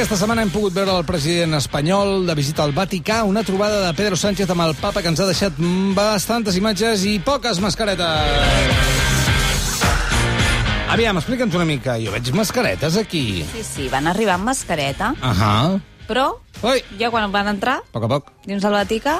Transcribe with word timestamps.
Aquesta 0.00 0.16
setmana 0.16 0.40
hem 0.40 0.48
pogut 0.48 0.72
veure 0.72 0.94
el 0.96 1.02
president 1.04 1.52
espanyol 1.58 2.22
de 2.24 2.32
visita 2.32 2.62
al 2.64 2.70
Vaticà, 2.72 3.18
una 3.28 3.42
trobada 3.44 3.82
de 3.84 3.90
Pedro 3.98 4.16
Sánchez 4.16 4.48
amb 4.48 4.62
el 4.64 4.72
papa 4.80 5.02
que 5.04 5.10
ens 5.12 5.20
ha 5.20 5.26
deixat 5.28 5.58
bastantes 5.92 6.56
imatges 6.56 7.02
i 7.04 7.18
poques 7.20 7.60
mascaretes. 7.60 8.06
Aviam, 10.94 11.20
explica'ns 11.20 11.52
una 11.58 11.66
mica. 11.68 11.98
Jo 12.00 12.14
veig 12.14 12.30
mascaretes 12.32 12.96
aquí. 12.96 13.44
Sí, 13.52 13.60
sí, 13.66 13.90
van 13.92 14.08
arribar 14.08 14.38
amb 14.38 14.48
mascareta, 14.48 15.12
Ahà. 15.20 15.76
però 16.08 16.30
Ui, 16.64 16.80
ja 16.96 17.12
quan 17.12 17.28
van 17.28 17.52
entrar 17.52 17.82
a 17.82 17.92
poc 17.92 18.08
a 18.08 18.12
poc. 18.14 18.32
dins 18.48 18.64
del 18.64 18.72
Vaticà 18.72 19.18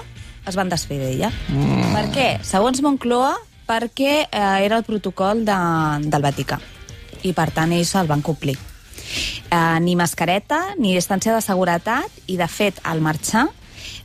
es 0.49 0.57
van 0.57 0.73
desfer 0.73 0.97
d'ella. 0.97 1.29
Mm. 1.53 1.93
Per 1.93 2.07
què? 2.17 2.29
Segons 2.41 2.81
Moncloa, 2.81 3.37
perquè 3.69 4.17
eh, 4.33 4.65
era 4.65 4.81
el 4.81 4.89
protocol 4.89 5.45
de, 5.45 5.61
del 6.09 6.25
Vaticà. 6.25 6.57
I, 7.21 7.35
per 7.37 7.51
tant, 7.53 7.77
ells 7.77 7.93
el 8.01 8.09
van 8.09 8.25
complir. 8.25 8.57
Eh, 9.51 9.81
ni 9.83 9.97
mascareta, 9.99 10.77
ni 10.79 10.95
distància 10.95 11.35
de 11.35 11.43
seguretat, 11.43 12.21
i, 12.31 12.37
de 12.39 12.47
fet, 12.47 12.77
al 12.87 13.01
marxar, 13.03 13.49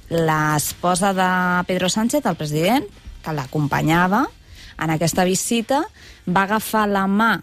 l'esposa 0.10 1.12
de 1.14 1.28
Pedro 1.68 1.90
Sánchez, 1.90 2.26
el 2.26 2.38
president, 2.40 2.88
que 3.22 3.34
l'acompanyava 3.34 4.24
en 4.82 4.94
aquesta 4.94 5.26
visita, 5.26 5.84
va 6.26 6.48
agafar 6.48 6.88
la 6.90 7.06
mà 7.06 7.36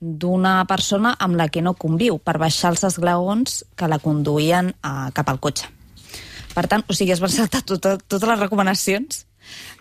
d'una 0.00 0.62
persona 0.64 1.12
amb 1.20 1.36
la 1.36 1.50
que 1.52 1.60
no 1.62 1.76
conviu 1.76 2.16
per 2.18 2.38
baixar 2.40 2.72
els 2.72 2.82
esglaons 2.88 3.60
que 3.76 3.88
la 3.88 4.00
conduïen 4.00 4.72
eh, 4.72 5.10
cap 5.12 5.28
al 5.28 5.38
cotxe. 5.38 5.68
Per 6.56 6.64
tant, 6.68 6.84
o 6.88 6.96
sigui, 6.96 7.12
es 7.12 7.20
van 7.20 7.32
saltar 7.32 7.62
tota, 7.68 7.98
totes 8.00 8.28
les 8.28 8.40
recomanacions 8.40 9.26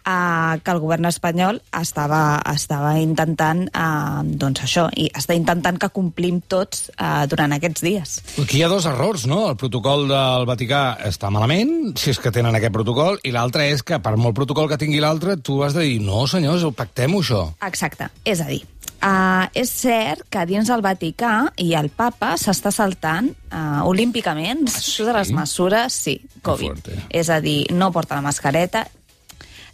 eh, 0.06 0.60
que 0.64 0.72
el 0.72 0.82
govern 0.84 1.08
espanyol 1.10 1.62
estava, 1.80 2.42
estava 2.54 2.96
intentant, 3.00 3.68
eh, 3.68 4.24
doncs 4.42 4.66
això, 4.66 4.88
i 4.96 5.10
està 5.18 5.38
intentant 5.38 5.80
que 5.82 5.92
complim 5.94 6.42
tots 6.52 6.90
eh, 6.96 7.28
durant 7.32 7.54
aquests 7.58 7.86
dies. 7.86 8.18
Aquí 8.42 8.60
hi 8.60 8.66
ha 8.66 8.72
dos 8.72 8.88
errors, 8.90 9.28
no? 9.30 9.44
El 9.52 9.58
protocol 9.62 10.08
del 10.12 10.48
Vaticà 10.50 10.84
està 11.08 11.32
malament, 11.34 11.96
si 11.98 12.12
és 12.14 12.20
que 12.22 12.34
tenen 12.34 12.56
aquest 12.58 12.76
protocol, 12.76 13.20
i 13.24 13.34
l'altre 13.36 13.70
és 13.72 13.84
que, 13.84 14.02
per 14.02 14.18
molt 14.18 14.38
protocol 14.38 14.70
que 14.72 14.80
tingui 14.82 15.02
l'altre, 15.04 15.38
tu 15.38 15.62
has 15.66 15.78
de 15.78 15.86
dir, 15.88 16.00
no, 16.04 16.26
senyors, 16.28 16.66
pactem-ho, 16.78 17.22
això. 17.22 17.48
Exacte, 17.68 18.12
és 18.26 18.42
a 18.42 18.50
dir, 18.52 18.64
Uh, 19.02 19.48
és 19.58 19.66
cert 19.66 20.28
que 20.30 20.44
dins 20.46 20.68
el 20.70 20.84
Vaticà 20.86 21.48
i 21.58 21.72
el 21.74 21.88
papa 21.90 22.36
s'està 22.38 22.70
saltant 22.70 23.32
uh, 23.50 23.82
olímpicament 23.90 24.62
Ah, 24.68 24.74
sí? 24.76 24.92
totes 25.00 25.16
les 25.16 25.32
mesures, 25.34 25.96
sí, 26.04 26.14
Covid. 26.46 26.92
És 27.10 27.32
a 27.34 27.40
dir, 27.42 27.64
no 27.74 27.90
porta 27.96 28.20
la 28.20 28.22
mascareta. 28.22 28.84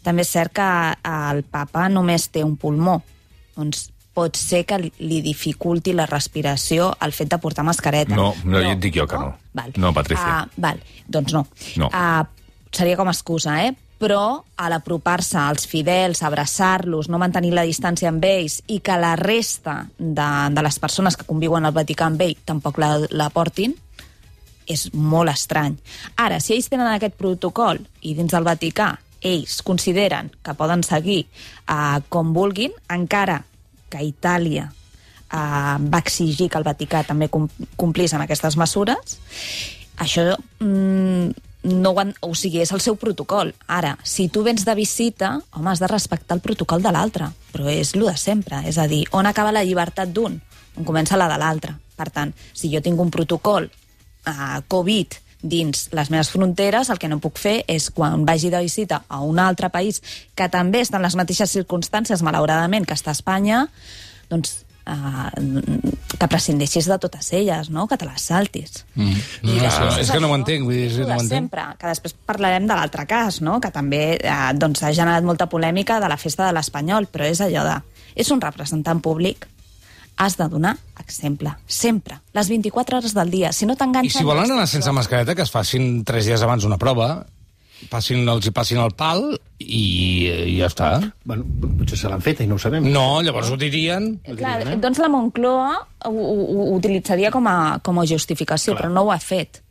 També 0.04 0.22
és 0.24 0.30
cert 0.32 0.54
que 0.56 0.64
uh, 0.64 1.16
el 1.34 1.44
papa 1.44 1.88
només 1.90 2.30
té 2.30 2.44
un 2.44 2.56
pulmó. 2.60 3.00
Doncs 3.58 3.90
pot 4.18 4.36
ser 4.38 4.64
que 4.66 4.80
li- 4.82 5.22
dificulti 5.22 5.94
la 5.94 6.08
respiració 6.10 6.92
el 7.06 7.12
fet 7.14 7.30
de 7.30 7.38
portar 7.38 7.66
mascareta. 7.68 8.16
No, 8.18 8.32
no, 8.46 8.60
et 8.60 8.80
dic 8.82 8.96
jo 8.98 9.06
que 9.08 9.18
no. 9.22 9.34
Val. 9.54 9.74
No, 9.78 9.92
Patricia. 9.94 10.44
Uh, 10.48 10.62
val, 10.62 10.80
doncs 11.08 11.34
no. 11.36 11.46
No. 11.78 11.90
Uh, 11.94 12.26
seria 12.74 12.98
com 12.98 13.08
a 13.10 13.14
excusa, 13.14 13.60
eh? 13.66 13.76
Però 13.98 14.44
a 14.62 14.68
l'apropar-se 14.70 15.40
als 15.42 15.66
fidels, 15.66 16.20
abraçar-los, 16.22 17.08
no 17.10 17.18
mantenir 17.18 17.50
la 17.58 17.64
distància 17.66 18.12
amb 18.12 18.22
ells 18.30 18.60
i 18.70 18.78
que 18.86 18.94
la 19.02 19.16
resta 19.18 19.88
de, 19.98 20.28
de 20.54 20.62
les 20.66 20.78
persones 20.78 21.18
que 21.18 21.26
conviuen 21.26 21.66
al 21.66 21.74
Vaticà 21.74 22.06
amb 22.06 22.22
ell 22.22 22.36
tampoc 22.46 22.78
la, 22.78 22.92
la 23.10 23.32
portin, 23.34 23.74
és 24.70 24.90
molt 24.94 25.32
estrany. 25.32 25.78
Ara, 26.22 26.38
si 26.44 26.54
ells 26.54 26.70
tenen 26.70 26.90
aquest 26.92 27.16
protocol 27.18 27.80
i 28.06 28.14
dins 28.18 28.34
del 28.36 28.46
Vaticà 28.46 28.92
ells 29.22 29.62
consideren 29.66 30.32
que 30.44 30.56
poden 30.58 30.84
seguir 30.84 31.26
uh, 31.70 32.02
com 32.10 32.34
vulguin, 32.36 32.74
encara 32.90 33.42
que 33.90 34.04
Itàlia 34.04 34.68
uh, 34.68 35.78
va 35.82 36.04
exigir 36.04 36.50
que 36.50 36.60
el 36.60 36.68
Vaticà 36.68 37.04
també 37.08 37.30
com 37.32 37.48
complís 37.80 38.14
amb 38.14 38.26
aquestes 38.26 38.58
mesures, 38.60 39.18
això 39.98 40.30
mm, 40.60 41.32
no 41.68 41.92
ho 41.92 42.04
o 42.22 42.36
sigui, 42.36 42.62
és 42.62 42.72
el 42.72 42.82
seu 42.82 42.96
protocol. 42.96 43.54
Ara, 43.68 43.98
si 44.04 44.30
tu 44.30 44.44
vens 44.44 44.64
de 44.66 44.76
visita, 44.76 45.38
home, 45.52 45.72
has 45.72 45.82
de 45.84 45.88
respectar 45.88 46.36
el 46.38 46.42
protocol 46.42 46.84
de 46.84 46.94
l'altre, 46.94 47.32
però 47.52 47.68
és 47.72 47.96
el 47.96 48.06
de 48.06 48.16
sempre, 48.18 48.62
és 48.68 48.78
a 48.78 48.88
dir, 48.88 49.04
on 49.12 49.26
acaba 49.26 49.52
la 49.52 49.66
llibertat 49.66 50.14
d'un? 50.14 50.40
On 50.78 50.86
comença 50.86 51.18
la 51.18 51.28
de 51.28 51.38
l'altre. 51.42 51.74
Per 51.98 52.10
tant, 52.14 52.32
si 52.54 52.70
jo 52.70 52.82
tinc 52.86 53.00
un 53.02 53.10
protocol 53.12 53.66
uh, 53.66 54.60
Covid 54.68 55.18
dins 55.42 55.88
les 55.94 56.10
meves 56.10 56.30
fronteres, 56.34 56.90
el 56.90 57.00
que 57.00 57.10
no 57.12 57.20
puc 57.24 57.38
fer 57.40 57.62
és, 57.70 57.90
quan 57.94 58.26
vagi 58.26 58.50
de 58.54 58.62
visita 58.64 59.04
a 59.08 59.22
un 59.22 59.40
altre 59.40 59.70
país 59.74 60.02
que 60.36 60.50
també 60.50 60.82
està 60.82 60.98
en 60.98 61.06
les 61.06 61.18
mateixes 61.20 61.54
circumstàncies, 61.54 62.24
malauradament, 62.26 62.88
que 62.88 62.98
està 62.98 63.14
a 63.14 63.18
Espanya, 63.18 63.68
doncs 64.32 64.64
uh, 64.88 65.30
que 66.18 66.30
prescindeixis 66.32 66.88
de 66.90 66.98
totes 67.02 67.30
elles, 67.38 67.70
no? 67.70 67.88
que 67.88 67.98
te 68.00 68.08
les 68.08 68.24
saltis. 68.32 68.86
Mm. 68.96 69.20
No, 69.44 69.52
no, 69.52 69.60
després 69.62 69.92
és, 69.94 70.00
és 70.06 70.14
que 70.16 70.22
no 70.24 70.32
ho 70.32 70.38
entenc, 70.38 70.66
vull 70.68 70.80
dir, 70.80 70.88
no 71.04 71.12
ho 71.12 71.20
entenc. 71.20 71.34
sempre, 71.36 71.68
que 71.80 71.92
després 71.92 72.18
parlarem 72.28 72.66
de 72.70 72.80
l'altre 72.80 73.06
cas, 73.10 73.42
no? 73.46 73.60
que 73.64 73.72
també 73.74 74.02
eh, 74.18 74.40
doncs, 74.58 74.84
ha 74.84 74.94
generat 74.96 75.28
molta 75.28 75.50
polèmica 75.52 76.02
de 76.04 76.10
la 76.10 76.18
festa 76.18 76.48
de 76.48 76.58
l'Espanyol, 76.58 77.12
però 77.12 77.30
és 77.30 77.44
allò 77.46 77.68
de... 77.68 77.78
És 78.18 78.32
un 78.34 78.42
representant 78.42 78.98
públic, 79.06 79.46
has 80.18 80.36
de 80.38 80.48
donar 80.50 80.76
exemple, 81.00 81.54
sempre, 81.66 82.20
les 82.34 82.50
24 82.50 82.98
hores 82.98 83.14
del 83.14 83.32
dia. 83.32 83.54
Si 83.54 83.66
no 83.70 83.78
I 83.78 83.80
t'enganxen... 83.80 84.20
si 84.20 84.28
volen 84.28 84.52
anar 84.52 84.68
sense 84.68 84.92
mascareta, 84.92 85.36
que 85.38 85.46
es 85.46 85.54
facin 85.54 86.04
tres 86.04 86.28
dies 86.28 86.42
abans 86.44 86.66
una 86.68 86.80
prova, 86.82 87.28
passin, 87.92 88.26
els 88.28 88.50
hi 88.50 88.54
passin 88.56 88.82
el 88.82 88.92
pal 88.98 89.24
i, 89.62 89.84
i 90.26 90.58
ja 90.58 90.68
està. 90.72 90.90
Bueno, 91.28 91.46
potser 91.80 92.00
se 92.02 92.12
l'han 92.12 92.24
feta 92.26 92.44
i 92.44 92.50
no 92.50 92.58
ho 92.58 92.62
sabem. 92.62 92.90
No, 92.92 93.22
llavors 93.26 93.54
ho 93.54 93.60
dirien... 93.62 94.16
Clar, 94.28 94.60
doncs 94.82 95.00
la 95.04 95.12
Moncloa 95.14 95.72
ho, 96.10 96.12
ho, 96.12 96.36
ho 96.58 96.68
utilitzaria 96.76 97.32
com 97.34 97.48
a, 97.48 97.78
com 97.86 98.02
a 98.02 98.08
justificació, 98.10 98.74
Clar. 98.74 98.82
però 98.82 98.94
no 98.94 99.08
ho 99.08 99.14
ha 99.14 99.22
fet. 99.24 99.62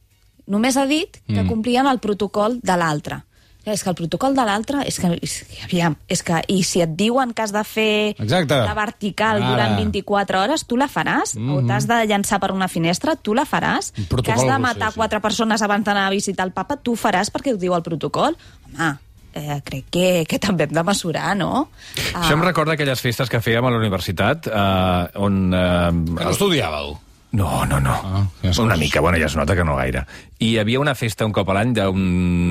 Només 0.46 0.78
ha 0.78 0.86
dit 0.86 1.18
que 1.26 1.42
mm. 1.42 1.48
complien 1.50 1.90
el 1.90 1.98
protocol 1.98 2.60
de 2.62 2.78
l'altre. 2.78 3.24
És 3.66 3.82
que 3.82 3.90
el 3.90 3.96
protocol 3.98 4.36
de 4.38 4.44
l'altre 4.46 4.84
és 4.86 4.98
que, 5.02 5.08
és 5.26 5.32
que, 5.42 5.56
aviam, 5.66 5.96
és 6.06 6.20
que, 6.22 6.38
i 6.54 6.60
si 6.62 6.82
et 6.84 6.92
diuen 6.94 7.32
que 7.34 7.42
has 7.42 7.52
de 7.54 7.62
fer 7.66 8.14
Exacte. 8.14 8.60
la 8.62 8.76
vertical 8.78 9.42
Ara. 9.42 9.48
durant 9.50 9.74
24 9.80 10.42
hores, 10.44 10.66
tu 10.70 10.78
la 10.78 10.86
faràs? 10.86 11.34
Mm 11.34 11.48
-hmm. 11.48 11.56
O 11.56 11.66
t'has 11.66 11.86
de 11.86 12.06
llançar 12.06 12.38
per 12.38 12.52
una 12.52 12.68
finestra, 12.68 13.16
tu 13.16 13.34
la 13.34 13.44
faràs? 13.44 13.92
Que 14.22 14.32
has 14.32 14.42
de 14.46 14.54
sí, 14.54 14.60
matar 14.60 14.92
sí. 14.92 14.96
quatre 14.96 15.20
persones 15.20 15.62
abans 15.62 15.84
d'anar 15.84 16.06
a 16.06 16.10
visitar 16.10 16.46
el 16.46 16.52
papa, 16.52 16.76
tu 16.76 16.92
ho 16.92 16.96
faràs 16.96 17.32
perquè 17.32 17.52
ho 17.52 17.56
diu 17.56 17.74
el 17.74 17.82
protocol? 17.82 18.36
Home, 18.72 18.98
eh, 19.34 19.60
crec 19.64 19.84
que, 19.90 20.24
que 20.28 20.38
també 20.38 20.64
hem 20.64 20.72
de 20.72 20.82
mesurar, 20.82 21.36
no? 21.36 21.68
Això 22.14 22.32
em 22.32 22.42
recorda 22.42 22.72
aquelles 22.72 23.00
festes 23.00 23.28
que 23.28 23.40
fèiem 23.40 23.64
a 23.64 23.70
la 23.70 23.76
universitat, 23.76 24.46
eh, 24.46 25.08
on... 25.14 25.52
Eh, 25.52 25.90
Que 26.16 26.24
no 26.24 26.30
estudiàveu. 26.30 27.05
No, 27.36 27.66
no, 27.68 27.78
no. 27.84 27.92
Ah, 27.92 28.22
ja 28.42 28.62
una 28.62 28.76
mica, 28.80 29.00
bueno, 29.04 29.18
ja 29.20 29.26
es 29.26 29.36
nota 29.36 29.54
que 29.54 29.64
no 29.64 29.74
gaire. 29.76 30.06
I 30.38 30.54
hi 30.54 30.58
havia 30.58 30.80
una 30.80 30.94
festa 30.96 31.26
un 31.28 31.32
cop 31.36 31.50
a 31.52 31.56
l'any 31.58 31.74
d'un 31.76 31.98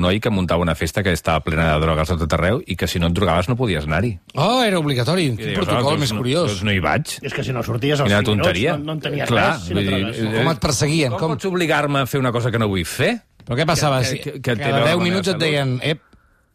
noi 0.00 0.20
que 0.22 0.30
muntava 0.30 0.62
una 0.62 0.76
festa 0.78 1.02
que 1.02 1.10
estava 1.16 1.40
plena 1.42 1.72
de 1.72 1.80
drogues 1.82 2.10
a 2.14 2.16
tot 2.20 2.32
arreu 2.38 2.60
i 2.66 2.76
que 2.78 2.86
si 2.86 3.00
no 3.02 3.08
et 3.10 3.16
drogaves 3.16 3.48
no 3.50 3.56
podies 3.58 3.88
anar-hi. 3.88 4.12
Oh, 4.34 4.62
era 4.62 4.78
obligatori. 4.78 5.26
Quin 5.34 5.42
deies, 5.42 5.58
protocol 5.58 5.94
"Ah, 5.96 5.98
més 6.04 6.12
no, 6.12 6.18
curiós. 6.22 6.46
Doncs 6.52 6.62
no 6.62 6.72
hi 6.72 6.78
vaig. 6.78 7.16
És 7.22 7.34
que 7.34 7.42
si 7.42 7.52
no 7.52 7.62
sorties 7.66 7.98
als 8.00 8.06
Quina 8.08 8.20
5 8.20 8.30
minuts 8.30 8.46
tonteria. 8.46 8.76
no, 8.78 8.84
no 8.84 8.92
en 8.92 9.00
tenies 9.00 9.28
Clar, 9.28 9.52
res. 9.54 9.62
Si 9.66 9.74
no 9.74 9.80
dir, 9.80 9.94
eh, 10.14 10.42
Com 10.42 10.52
et 10.52 10.60
perseguien? 10.60 11.10
Com, 11.10 11.18
Com- 11.20 11.30
pots 11.34 11.44
obligar-me 11.50 11.98
a 12.00 12.06
fer 12.06 12.20
una 12.20 12.30
cosa 12.32 12.50
que 12.52 12.58
no 12.58 12.68
vull 12.68 12.84
fer? 12.84 13.22
Però 13.46 13.54
què 13.58 13.66
passava? 13.66 14.02
Que- 14.02 14.18
que- 14.20 14.32
que, 14.32 14.40
que 14.40 14.56
cada 14.56 14.72
veure 14.72 14.84
10 14.86 14.94
amb 14.94 15.02
la 15.02 15.04
minuts 15.08 15.28
et 15.28 15.38
deien, 15.38 15.78
ep, 15.82 16.00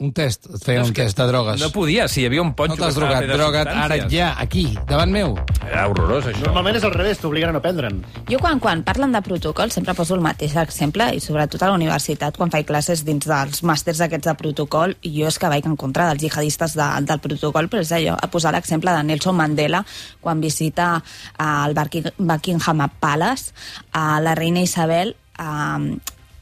un 0.02 0.12
test, 0.18 0.48
et 0.50 0.64
feien 0.66 0.84
un 0.84 0.94
test 0.98 1.18
de 1.20 1.28
drogues. 1.30 1.62
No 1.62 1.70
podia, 1.74 2.08
si 2.10 2.24
hi 2.24 2.28
havia 2.30 2.42
un 2.42 2.54
ponxo 2.58 2.76
no 2.76 2.82
t'has 2.82 2.98
drogat, 2.98 3.28
droga't 3.30 3.70
ara 3.70 4.00
ja, 4.10 4.32
aquí, 4.42 4.66
davant 4.90 5.14
meu. 5.14 5.36
Era 5.68 5.86
horrorós, 5.92 6.26
això. 6.32 6.48
Normalment 6.48 6.80
és 6.80 6.86
al 6.88 6.96
revés, 6.96 7.22
t'obliguen 7.22 7.54
a 7.54 7.56
no 7.56 7.62
prendre'n. 7.64 8.02
Jo 8.30 8.40
quan, 8.42 8.60
quan 8.64 8.82
parlen 8.88 9.14
de 9.14 9.22
protocol 9.26 9.72
sempre 9.72 9.94
poso 9.98 10.18
el 10.18 10.24
mateix 10.26 10.56
exemple 10.58 11.12
i 11.16 11.22
sobretot 11.24 11.62
a 11.62 11.70
la 11.70 11.78
universitat 11.78 12.38
quan 12.40 12.52
faig 12.54 12.66
classes 12.68 13.06
dins 13.06 13.28
dels 13.30 13.62
màsters 13.68 14.02
aquests 14.02 14.32
de 14.32 14.36
protocol 14.40 14.96
i 15.06 15.14
jo 15.20 15.30
és 15.30 15.38
que 15.40 15.52
vaig 15.52 15.68
en 15.70 15.78
contra 15.80 16.10
dels 16.10 16.24
jihadistes 16.26 16.76
de, 16.80 16.88
del 17.06 17.22
protocol 17.24 17.70
però 17.72 17.86
és 17.86 17.94
allò, 17.96 18.18
a 18.18 18.30
posar 18.32 18.56
l'exemple 18.56 18.94
de 18.96 19.04
Nelson 19.06 19.38
Mandela 19.38 19.84
quan 20.22 20.42
visita 20.42 20.96
uh, 20.98 21.68
el 21.68 21.76
Bucking- 21.78 22.14
Buckingham 22.18 22.88
Palace 23.00 23.54
a 23.94 24.20
la 24.24 24.34
reina 24.36 24.64
Isabel 24.66 25.16
uh, 25.38 25.94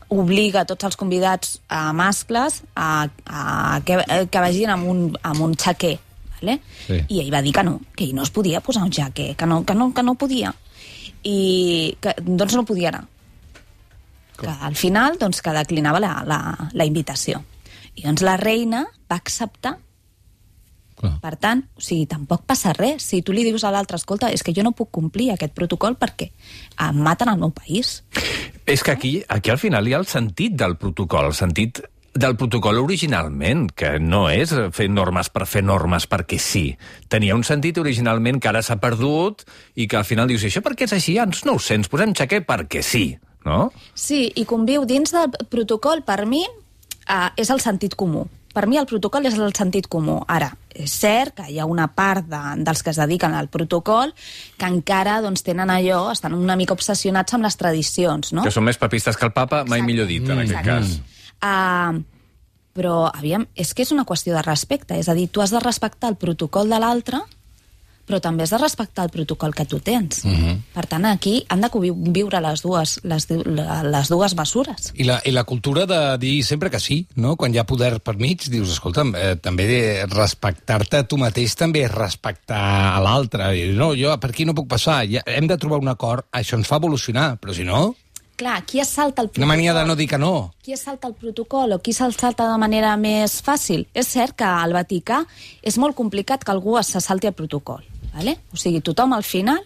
obliga 0.10 0.66
tots 0.66 0.88
els 0.88 0.98
convidats 0.98 1.60
a 1.70 1.90
mascles 1.94 2.64
a, 2.76 3.08
a 3.26 3.80
que, 3.86 4.00
eh, 4.02 4.26
que 4.32 4.42
vagin 4.44 4.74
amb 4.74 4.90
un, 4.90 5.04
amb 5.22 5.44
un 5.46 5.54
xaquer 5.60 5.98
vale? 6.40 6.60
Sí. 6.88 6.98
i 7.08 7.22
ell 7.22 7.32
va 7.34 7.44
dir 7.46 7.54
que 7.54 7.64
no, 7.66 7.78
que 7.96 8.08
ell 8.08 8.16
no 8.18 8.26
es 8.26 8.34
podia 8.34 8.62
posar 8.66 8.84
un 8.88 8.94
jaquer, 8.94 9.36
que 9.38 9.46
no, 9.50 9.62
que 9.66 9.76
no, 9.78 9.92
que 9.94 10.04
no 10.06 10.16
podia 10.16 10.54
i 11.24 11.96
que, 12.02 12.16
doncs 12.26 12.58
no 12.58 12.66
podia 12.66 12.94
anar 12.94 13.06
que 14.40 14.48
al 14.50 14.76
final 14.80 15.18
doncs, 15.20 15.42
que 15.44 15.54
declinava 15.54 16.00
la, 16.00 16.14
la, 16.26 16.40
la 16.74 16.88
invitació 16.88 17.44
i 17.96 18.06
doncs 18.06 18.24
la 18.26 18.38
reina 18.40 18.86
va 19.12 19.20
acceptar 19.20 19.76
Clar. 21.00 21.14
per 21.24 21.36
tant, 21.40 21.62
o 21.80 21.82
sigui, 21.82 22.06
tampoc 22.12 22.44
passa 22.44 22.74
res 22.76 23.06
si 23.08 23.22
tu 23.24 23.32
li 23.32 23.46
dius 23.48 23.64
a 23.64 23.72
l'altre, 23.72 23.96
escolta, 23.96 24.32
és 24.36 24.44
que 24.44 24.52
jo 24.56 24.66
no 24.68 24.74
puc 24.76 24.90
complir 24.92 25.30
aquest 25.32 25.54
protocol 25.56 25.96
perquè 25.96 26.32
em 26.88 27.00
maten 27.06 27.32
al 27.32 27.40
meu 27.40 27.54
país 27.56 28.02
És 28.66 28.84
que 28.84 28.92
aquí, 28.92 29.14
aquí 29.28 29.50
al 29.50 29.58
final 29.58 29.88
hi 29.88 29.96
ha 29.96 30.02
el 30.04 30.06
sentit 30.06 30.54
del 30.60 30.76
protocol, 30.78 31.32
el 31.32 31.38
sentit 31.38 31.80
del 32.14 32.36
protocol 32.36 32.78
originalment, 32.82 33.70
que 33.72 33.98
no 34.02 34.28
és 34.30 34.52
fer 34.76 34.90
normes 34.92 35.30
per 35.32 35.46
fer 35.48 35.64
normes 35.64 36.08
perquè 36.10 36.40
sí. 36.42 36.66
Tenia 37.08 37.38
un 37.38 37.46
sentit 37.48 37.78
originalment 37.80 38.42
que 38.42 38.50
ara 38.50 38.64
s'ha 38.66 38.80
perdut 38.82 39.46
i 39.76 39.88
que 39.88 39.98
al 39.98 40.06
final 40.06 40.28
dius, 40.28 40.44
"I 40.44 40.48
això 40.50 40.62
per 40.62 40.76
què 40.76 40.84
és 40.84 40.94
així? 40.94 41.16
Ja, 41.16 41.26
no 41.46 41.54
ho 41.54 41.60
sé, 41.60 41.76
ens 41.76 41.88
posem 41.88 42.14
xaquer 42.14 42.46
perquè 42.46 42.82
sí. 42.84 43.18
no? 43.46 43.72
Sí, 43.96 44.32
i 44.36 44.44
conviu 44.46 44.86
dins 44.86 45.12
del 45.12 45.32
protocol, 45.50 46.04
per 46.04 46.26
mi, 46.26 46.44
eh, 47.08 47.30
és 47.38 47.50
el 47.50 47.60
sentit 47.60 47.96
comú. 47.96 48.28
Per 48.60 48.68
mi 48.68 48.76
el 48.76 48.84
protocol 48.84 49.24
és 49.24 49.38
el 49.40 49.54
sentit 49.56 49.86
comú. 49.88 50.18
Ara, 50.28 50.50
és 50.76 50.92
cert 50.92 51.38
que 51.38 51.46
hi 51.48 51.62
ha 51.64 51.68
una 51.70 51.86
part 51.96 52.26
de, 52.28 52.40
dels 52.68 52.82
que 52.84 52.92
es 52.92 52.98
dediquen 53.00 53.32
al 53.32 53.48
protocol 53.48 54.12
que 54.60 54.68
encara 54.68 55.22
doncs, 55.24 55.46
tenen 55.48 55.72
allò, 55.72 56.02
estan 56.12 56.36
una 56.36 56.58
mica 56.60 56.76
obsessionats 56.76 57.38
amb 57.38 57.48
les 57.48 57.56
tradicions, 57.56 58.34
no? 58.36 58.44
Que 58.44 58.52
són 58.52 58.68
més 58.68 58.82
papistes 58.82 59.16
que 59.16 59.24
el 59.30 59.32
papa, 59.32 59.62
mai 59.64 59.80
Exacte. 59.80 59.88
millor 59.88 60.12
dit, 60.12 60.28
en 60.28 60.44
aquest 60.44 60.58
Exacte. 60.60 60.76
cas. 60.76 61.40
Uh, 61.40 62.04
però, 62.76 62.98
aviam, 63.14 63.48
és 63.56 63.72
que 63.72 63.88
és 63.88 63.96
una 63.96 64.04
qüestió 64.04 64.36
de 64.36 64.44
respecte. 64.44 65.00
És 65.00 65.08
a 65.08 65.16
dir, 65.16 65.30
tu 65.32 65.40
has 65.40 65.56
de 65.56 65.64
respectar 65.64 66.12
el 66.12 66.20
protocol 66.20 66.68
de 66.68 66.84
l'altre, 66.84 67.24
però 68.10 68.18
també 68.24 68.44
has 68.44 68.54
de 68.56 68.58
respectar 68.58 69.06
el 69.06 69.14
protocol 69.14 69.54
que 69.54 69.66
tu 69.70 69.80
tens. 69.80 70.24
Uh 70.26 70.32
-huh. 70.32 70.58
Per 70.74 70.86
tant, 70.88 71.06
aquí 71.06 71.46
han 71.48 71.62
de 71.62 71.70
conviure 71.70 72.42
les 72.42 72.62
dues, 72.62 73.00
les, 73.04 73.28
les 73.30 74.10
dues 74.10 74.36
mesures. 74.36 74.92
I 74.96 75.04
la, 75.04 75.22
I 75.24 75.32
la 75.32 75.44
cultura 75.44 75.86
de 75.86 76.18
dir 76.18 76.44
sempre 76.44 76.70
que 76.70 76.80
sí, 76.80 77.06
no? 77.16 77.36
Quan 77.36 77.54
hi 77.54 77.60
ha 77.60 77.66
poder 77.66 78.00
per 78.02 78.18
mig, 78.18 78.50
dius, 78.50 78.72
escolta'm, 78.72 79.16
eh, 79.16 79.36
també 79.36 80.06
respectar-te 80.08 80.98
a 80.98 81.04
tu 81.08 81.18
mateix 81.18 81.56
també 81.56 81.84
és 81.86 81.92
respectar 81.92 82.96
a 82.96 83.00
l'altre. 83.00 83.74
No, 83.74 83.94
jo 83.94 84.18
per 84.20 84.32
aquí 84.32 84.46
no 84.46 84.56
puc 84.56 84.68
passar, 84.68 85.06
ja, 85.08 85.22
hem 85.26 85.48
de 85.48 85.58
trobar 85.58 85.80
un 85.80 85.88
acord, 85.88 86.26
això 86.32 86.58
ens 86.58 86.68
fa 86.68 86.78
evolucionar, 86.78 87.38
però 87.40 87.54
si 87.54 87.64
no, 87.64 87.96
Clar, 88.40 88.64
qui 88.66 88.80
es 88.80 88.88
salta 88.88 89.22
el 89.22 89.26
una 89.26 89.34
protocol? 89.34 89.48
mania 89.48 89.74
de 89.74 89.86
no 89.86 89.98
dir 89.98 90.08
que 90.08 90.18
no. 90.18 90.54
Qui 90.64 90.72
es 90.72 90.80
salta 90.80 91.10
el 91.10 91.14
protocol 91.14 91.74
o 91.74 91.80
qui 91.84 91.92
se'l 91.92 92.14
salta 92.16 92.46
de 92.48 92.58
manera 92.58 92.96
més 92.96 93.42
fàcil? 93.44 93.84
És 93.94 94.08
cert 94.08 94.38
que 94.40 94.46
al 94.48 94.72
Vaticà 94.72 95.26
és 95.62 95.78
molt 95.78 95.98
complicat 95.98 96.46
que 96.46 96.52
algú 96.54 96.82
se 96.82 97.02
salti 97.04 97.28
el 97.28 97.34
protocol. 97.34 97.84
Vale? 98.20 98.36
O 98.52 98.60
sigui, 98.60 98.82
tothom 98.84 99.14
al 99.16 99.24
final 99.24 99.62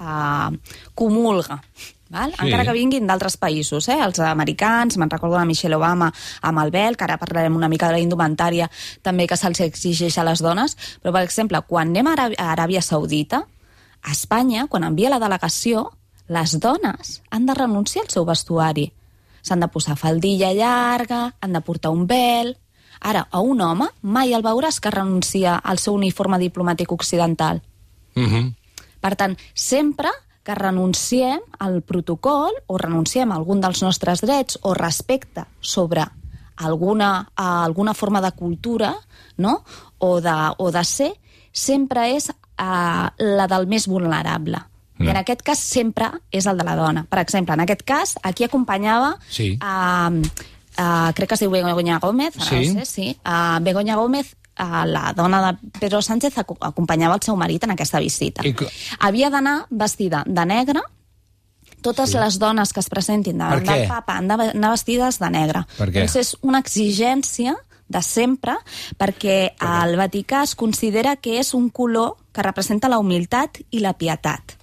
uh, 0.00 0.52
comulga. 0.94 1.62
Val? 2.12 2.34
Sí. 2.34 2.44
Encara 2.44 2.66
que 2.68 2.74
vinguin 2.76 3.08
d'altres 3.08 3.38
països, 3.40 3.88
eh? 3.88 3.96
els 4.04 4.20
americans, 4.20 4.98
me'n 5.00 5.10
recordo 5.10 5.38
de 5.38 5.46
Michelle 5.48 5.78
Obama 5.78 6.10
amb 6.44 6.60
el 6.60 6.70
vel, 6.74 6.98
que 7.00 7.06
ara 7.06 7.16
parlarem 7.18 7.56
una 7.56 7.70
mica 7.72 7.88
de 7.88 7.96
la 7.96 8.02
indumentària 8.04 8.68
també 9.02 9.26
que 9.26 9.38
se'ls 9.40 9.62
exigeix 9.64 10.18
a 10.20 10.26
les 10.28 10.44
dones, 10.44 10.76
però, 11.00 11.14
per 11.16 11.24
exemple, 11.24 11.62
quan 11.66 11.94
anem 11.94 12.12
a 12.12 12.28
Aràbia 12.52 12.84
Saudita, 12.84 13.40
a 14.04 14.12
Espanya, 14.12 14.66
quan 14.68 14.84
envia 14.84 15.14
la 15.14 15.22
delegació, 15.22 15.88
les 16.28 16.58
dones 16.60 17.22
han 17.30 17.48
de 17.48 17.56
renunciar 17.56 18.04
al 18.04 18.12
seu 18.12 18.28
vestuari. 18.28 18.90
S'han 19.44 19.64
de 19.64 19.68
posar 19.72 19.96
faldilla 19.96 20.52
llarga, 20.52 21.30
han 21.40 21.56
de 21.56 21.64
portar 21.64 21.92
un 21.96 22.06
vel... 22.06 22.56
Ara, 23.04 23.26
a 23.28 23.40
un 23.44 23.58
home 23.60 23.88
mai 24.00 24.30
el 24.32 24.40
veuràs 24.40 24.78
que 24.80 24.88
renuncia 24.88 25.58
al 25.58 25.76
seu 25.82 25.92
uniforme 25.92 26.38
diplomàtic 26.40 26.92
occidental. 26.94 27.58
Uh 28.16 28.22
-huh. 28.22 28.54
Per 29.00 29.16
tant, 29.16 29.36
sempre 29.54 30.08
que 30.42 30.54
renunciem 30.54 31.40
al 31.58 31.80
protocol 31.82 32.52
o 32.66 32.78
renunciem 32.78 33.32
a 33.32 33.36
algun 33.36 33.60
dels 33.60 33.82
nostres 33.82 34.20
drets 34.20 34.58
o 34.62 34.74
respecte 34.74 35.44
sobre 35.60 36.04
alguna, 36.56 37.30
a 37.34 37.64
alguna 37.64 37.94
forma 37.94 38.20
de 38.20 38.32
cultura 38.32 38.94
no? 39.36 39.64
o, 39.98 40.20
de, 40.20 40.54
o 40.58 40.70
de 40.70 40.84
ser, 40.84 41.12
sempre 41.52 42.14
és 42.14 42.28
uh, 42.30 43.08
la 43.18 43.46
del 43.46 43.66
més 43.66 43.86
vulnerable. 43.88 44.58
Mm. 44.98 45.06
I 45.06 45.10
en 45.10 45.16
aquest 45.16 45.42
cas 45.42 45.58
sempre 45.58 46.10
és 46.30 46.46
el 46.46 46.58
de 46.58 46.64
la 46.64 46.76
dona. 46.76 47.04
Per 47.08 47.18
exemple, 47.18 47.54
en 47.54 47.60
aquest 47.60 47.82
cas, 47.82 48.14
aquí 48.22 48.44
acompanyava 48.44 49.16
Sí. 49.28 49.58
uh, 49.62 50.12
uh, 50.78 51.12
crec 51.14 51.28
que 51.28 51.34
es 51.34 51.40
diu 51.40 51.50
Begoña 51.50 51.98
Gómez, 51.98 52.36
ara 52.36 52.46
Sí. 52.46 52.74
no 52.74 52.80
sé, 52.80 52.86
sí. 52.86 53.18
Uh, 53.24 53.58
Begoña 53.64 53.96
Gómez 53.96 54.36
la 54.56 55.12
dona 55.16 55.40
de 55.52 55.58
Pedro 55.80 56.00
Sánchez 56.02 56.38
aco- 56.38 56.56
acompanyava 56.60 57.14
el 57.16 57.22
seu 57.22 57.36
marit 57.36 57.64
en 57.64 57.70
aquesta 57.72 57.98
visita. 58.00 58.42
I 58.46 58.54
Havia 59.00 59.30
d'anar 59.30 59.66
vestida 59.70 60.22
de 60.26 60.44
negre, 60.46 60.80
totes 61.82 62.10
Sí. 62.10 62.18
les 62.18 62.38
dones 62.38 62.72
que 62.72 62.80
es 62.80 62.88
presentin 62.88 63.38
davant 63.38 63.64
del 63.66 63.88
papa 63.88 64.16
han 64.16 64.28
d'anar 64.28 64.70
vestides 64.70 65.18
de 65.18 65.30
negre. 65.30 65.66
Per 65.76 65.88
què? 65.90 66.00
Doncs 66.00 66.16
és 66.16 66.36
una 66.42 66.58
exigència 66.60 67.56
de 67.88 68.00
sempre, 68.02 68.54
perquè 68.96 69.52
el 69.60 69.96
Vaticà 69.96 70.42
es 70.44 70.54
considera 70.54 71.16
que 71.16 71.38
és 71.38 71.52
un 71.52 71.68
color 71.68 72.16
que 72.32 72.42
representa 72.42 72.88
la 72.88 72.98
humilitat 72.98 73.58
i 73.70 73.80
la 73.80 73.92
pietat. 73.92 74.56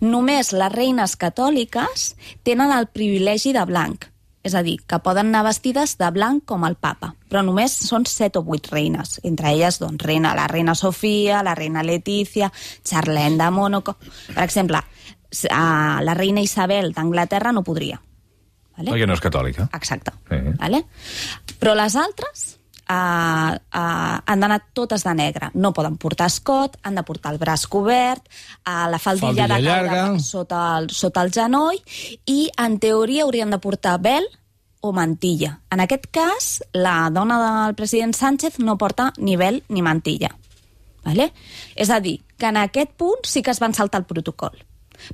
Només 0.00 0.52
les 0.52 0.72
reines 0.72 1.16
catòliques 1.16 2.16
tenen 2.42 2.72
el 2.72 2.86
privilegi 2.88 3.52
de 3.52 3.64
blanc, 3.64 4.04
és 4.46 4.54
a 4.54 4.62
dir, 4.62 4.76
que 4.86 5.00
poden 5.02 5.32
anar 5.32 5.42
vestides 5.48 5.96
de 5.98 6.08
blanc 6.14 6.44
com 6.46 6.64
el 6.68 6.76
papa, 6.78 7.12
però 7.28 7.42
només 7.42 7.74
són 7.88 8.06
set 8.06 8.38
o 8.38 8.44
vuit 8.46 8.68
reines, 8.70 9.18
entre 9.26 9.50
elles 9.52 9.80
doncs, 9.82 10.04
reina, 10.06 10.34
la 10.38 10.46
reina 10.50 10.76
Sofia, 10.78 11.42
la 11.42 11.56
reina 11.58 11.82
Letícia, 11.82 12.52
Charlene 12.84 13.38
de 13.42 13.50
Mónaco... 13.50 13.96
Per 14.32 14.44
exemple, 14.44 14.82
la 15.50 16.14
reina 16.14 16.44
Isabel 16.44 16.92
d'Anglaterra 16.94 17.52
no 17.52 17.64
podria. 17.66 17.98
Vale? 18.76 18.92
Perquè 18.92 19.06
no 19.08 19.16
és 19.16 19.24
catòlica. 19.24 19.66
Exacte. 19.74 20.12
Sí. 20.28 20.38
Vale? 20.60 20.82
Però 21.58 21.74
les 21.74 21.96
altres 21.96 22.46
uh, 22.90 23.52
uh, 23.56 24.16
han 24.26 24.42
d'anar 24.42 24.60
totes 24.76 25.04
de 25.06 25.14
negre. 25.16 25.50
No 25.54 25.72
poden 25.76 25.98
portar 26.00 26.28
escot, 26.30 26.78
han 26.82 26.98
de 26.98 27.04
portar 27.06 27.34
el 27.34 27.40
braç 27.42 27.66
cobert, 27.70 28.26
uh, 28.66 28.86
la 28.90 29.00
faldilla, 29.02 29.46
Faldilla 29.46 29.48
de 29.54 29.60
llarga. 29.62 30.18
sota 30.20 30.62
el, 30.78 30.90
sota 30.90 31.22
el 31.26 31.32
genoll 31.34 31.78
i, 32.26 32.50
en 32.56 32.78
teoria, 32.82 33.24
haurien 33.24 33.50
de 33.50 33.60
portar 33.62 33.98
vel 34.02 34.26
o 34.80 34.92
mantilla. 34.92 35.60
En 35.70 35.82
aquest 35.82 36.06
cas, 36.14 36.50
la 36.72 37.10
dona 37.10 37.38
del 37.42 37.74
president 37.78 38.14
Sánchez 38.14 38.60
no 38.60 38.78
porta 38.78 39.12
ni 39.18 39.36
vel 39.36 39.62
ni 39.68 39.82
mantilla. 39.82 40.30
Vale? 41.06 41.32
És 41.74 41.90
a 41.90 42.00
dir, 42.02 42.20
que 42.36 42.50
en 42.50 42.58
aquest 42.58 42.92
punt 42.98 43.26
sí 43.26 43.42
que 43.42 43.52
es 43.54 43.60
van 43.62 43.74
saltar 43.74 44.02
el 44.02 44.06
protocol. 44.10 44.56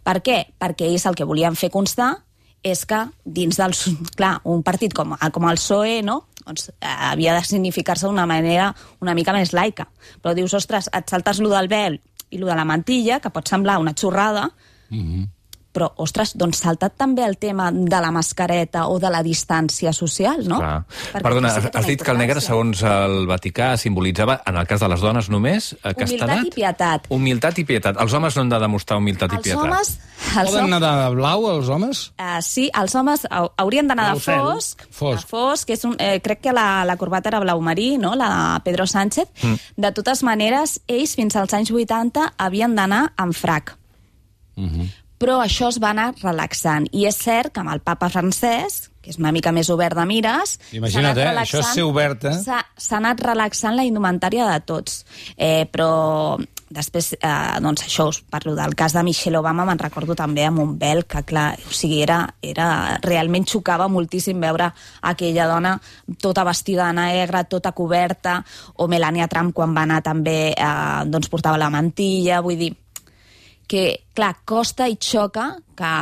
Per 0.02 0.20
què? 0.24 0.38
Perquè 0.58 0.88
ells 0.88 1.06
el 1.08 1.16
que 1.18 1.26
volien 1.28 1.56
fer 1.58 1.70
constar 1.72 2.14
és 2.62 2.84
que 2.86 3.04
dins 3.24 3.58
del... 3.58 3.74
Clar, 4.18 4.36
un 4.48 4.62
partit 4.62 4.94
com, 4.94 5.16
com 5.18 5.48
el 5.50 5.60
PSOE, 5.60 6.00
no? 6.06 6.22
Doncs, 6.46 6.70
eh, 6.80 6.86
havia 7.10 7.34
de 7.34 7.44
significar-se 7.44 8.06
d'una 8.06 8.26
manera 8.26 8.74
una 9.00 9.14
mica 9.14 9.32
més 9.32 9.52
laica. 9.52 9.88
Però 10.22 10.34
dius, 10.34 10.54
ostres, 10.54 10.90
et 10.92 11.08
saltes 11.08 11.40
lo 11.40 11.52
del 11.52 11.68
vel 11.68 12.00
i 12.30 12.38
lo 12.38 12.48
de 12.48 12.56
la 12.56 12.64
mantilla, 12.64 13.20
que 13.20 13.30
pot 13.30 13.48
semblar 13.48 13.78
una 13.78 13.94
xorrada, 13.94 14.50
però, 15.72 15.88
ostres, 15.96 16.34
doncs 16.36 16.58
salta't 16.62 16.92
també 17.00 17.24
el 17.24 17.38
tema 17.38 17.70
de 17.72 18.00
la 18.00 18.10
mascareta 18.12 18.86
o 18.88 18.98
de 19.00 19.10
la 19.10 19.22
distància 19.22 19.92
social, 19.92 20.44
no? 20.46 20.58
Clar. 20.58 20.84
Perquè 21.12 21.22
Perdona, 21.22 21.48
has, 21.48 21.70
has 21.74 21.86
dit 21.86 22.02
que 22.02 22.10
el 22.12 22.18
negre, 22.18 22.40
segons 22.44 22.82
el 22.82 23.26
Vaticà, 23.26 23.76
simbolitzava, 23.80 24.42
en 24.46 24.56
el 24.56 24.66
cas 24.66 24.80
de 24.80 24.88
les 24.88 25.00
dones 25.00 25.28
només, 25.32 25.72
eh, 25.82 25.94
castedat? 25.94 26.36
Humilitat 26.36 26.46
i 26.46 26.50
pietat. 26.54 27.06
Humilitat 27.08 27.58
i 27.58 27.64
pietat. 27.64 27.96
Els 28.00 28.12
homes 28.12 28.36
no 28.36 28.42
han 28.42 28.48
de 28.52 28.58
demostrar 28.58 28.98
humilitat 28.98 29.32
i 29.32 29.36
Els 29.36 29.42
pietat. 29.44 29.64
homes... 29.64 29.98
Els 30.22 30.50
Poden 30.50 30.64
homes 30.64 30.76
anar 30.76 31.08
de 31.10 31.14
blau, 31.16 31.48
els 31.50 31.68
homes? 31.68 32.12
Uh, 32.16 32.38
sí, 32.40 32.68
els 32.78 32.94
homes 32.94 33.26
hau- 33.28 33.50
haurien 33.58 33.88
d'anar 33.88 34.12
de 34.14 34.20
fosc, 34.20 34.84
Fosc. 34.90 35.18
de 35.20 35.26
fosc, 35.28 35.66
que 35.66 35.74
és 35.74 35.84
un, 35.84 35.96
eh, 35.98 36.20
crec 36.22 36.40
que 36.40 36.52
la, 36.52 36.84
la 36.84 36.96
corbata 36.96 37.28
era 37.28 37.40
blau 37.40 37.60
marí, 37.60 37.98
no? 37.98 38.14
la 38.14 38.28
de 38.30 38.60
Pedro 38.64 38.86
Sánchez. 38.86 39.26
Mm. 39.42 39.54
De 39.76 39.90
totes 39.92 40.22
maneres, 40.22 40.80
ells 40.86 41.16
fins 41.18 41.34
als 41.36 41.52
anys 41.58 41.72
80 41.74 42.34
havien 42.38 42.74
d'anar 42.78 43.12
amb 43.16 43.34
frac. 43.34 43.76
Uh 44.56 44.64
-huh. 44.68 44.88
Però 45.22 45.38
això 45.42 45.68
es 45.70 45.78
va 45.82 45.92
anar 45.94 46.12
relaxant. 46.18 46.88
I 46.90 47.06
és 47.06 47.18
cert 47.22 47.54
que 47.54 47.62
amb 47.62 47.70
el 47.70 47.82
papa 47.84 48.08
francès, 48.10 48.88
que 49.02 49.10
és 49.10 49.18
una 49.18 49.30
mica 49.34 49.52
més 49.54 49.70
obert 49.70 49.98
de 49.98 50.06
mires... 50.06 50.56
Imagina't, 50.74 51.18
eh? 51.18 51.28
Això 51.44 51.60
és 51.62 51.74
ser 51.76 51.84
obert, 51.86 52.26
eh? 52.26 52.34
S'ha 52.42 52.62
s'ha 52.78 52.98
anat 52.98 53.22
relaxant 53.22 53.78
la 53.78 53.86
indumentària 53.86 54.48
de 54.50 54.58
tots. 54.66 55.02
Eh, 55.36 55.68
però 55.70 56.38
després, 56.72 57.12
eh, 57.20 57.60
doncs 57.62 57.84
això, 57.86 58.08
us 58.08 58.22
parlo 58.30 58.54
del 58.56 58.74
cas 58.74 58.94
de 58.96 59.02
Michelle 59.04 59.38
Obama, 59.38 59.66
me'n 59.68 59.80
recordo 59.80 60.16
també 60.18 60.46
amb 60.46 60.62
un 60.62 60.74
vel 60.80 61.04
que, 61.06 61.22
clar, 61.28 61.52
o 61.68 61.74
sigui, 61.76 62.00
era, 62.02 62.22
era, 62.42 62.98
realment 63.04 63.46
xocava 63.46 63.88
moltíssim 63.92 64.40
veure 64.40 64.72
aquella 65.12 65.46
dona 65.50 65.76
tota 66.20 66.46
vestida 66.48 66.88
de 66.88 66.98
negre, 66.98 67.44
tota 67.44 67.74
coberta, 67.76 68.40
o 68.74 68.88
Melania 68.88 69.28
Trump 69.28 69.52
quan 69.54 69.76
va 69.76 69.84
anar 69.86 70.02
també, 70.02 70.54
eh, 70.56 71.02
doncs 71.06 71.28
portava 71.28 71.60
la 71.60 71.70
mantilla, 71.70 72.40
vull 72.40 72.58
dir, 72.58 72.72
que, 73.72 74.04
clar, 74.12 74.34
costa 74.44 74.84
i 74.84 74.98
xoca 75.00 75.46
que 75.78 75.92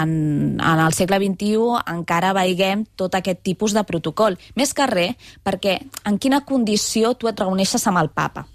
en, 0.00 0.12
en 0.56 0.80
el 0.80 0.94
segle 0.96 1.18
XXI 1.20 1.82
encara 1.92 2.32
veiguem 2.32 2.86
tot 2.96 3.18
aquest 3.18 3.42
tipus 3.44 3.74
de 3.76 3.82
protocol. 3.84 4.38
Més 4.56 4.72
que 4.72 4.86
res, 4.88 5.28
perquè 5.44 5.76
en 6.08 6.16
quina 6.16 6.40
condició 6.48 7.12
tu 7.20 7.28
et 7.28 7.36
reuneixes 7.36 7.84
amb 7.90 8.00
el 8.00 8.08
papa? 8.16 8.46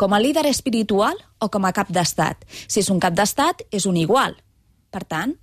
Com 0.00 0.16
a 0.16 0.22
líder 0.22 0.46
espiritual 0.48 1.20
o 1.36 1.50
com 1.52 1.68
a 1.68 1.74
cap 1.76 1.92
d'estat? 1.92 2.48
Si 2.64 2.80
és 2.80 2.88
un 2.88 3.02
cap 3.02 3.12
d'estat, 3.12 3.66
és 3.68 3.84
un 3.90 4.00
igual. 4.00 4.38
Per 4.88 5.04
tant, 5.04 5.36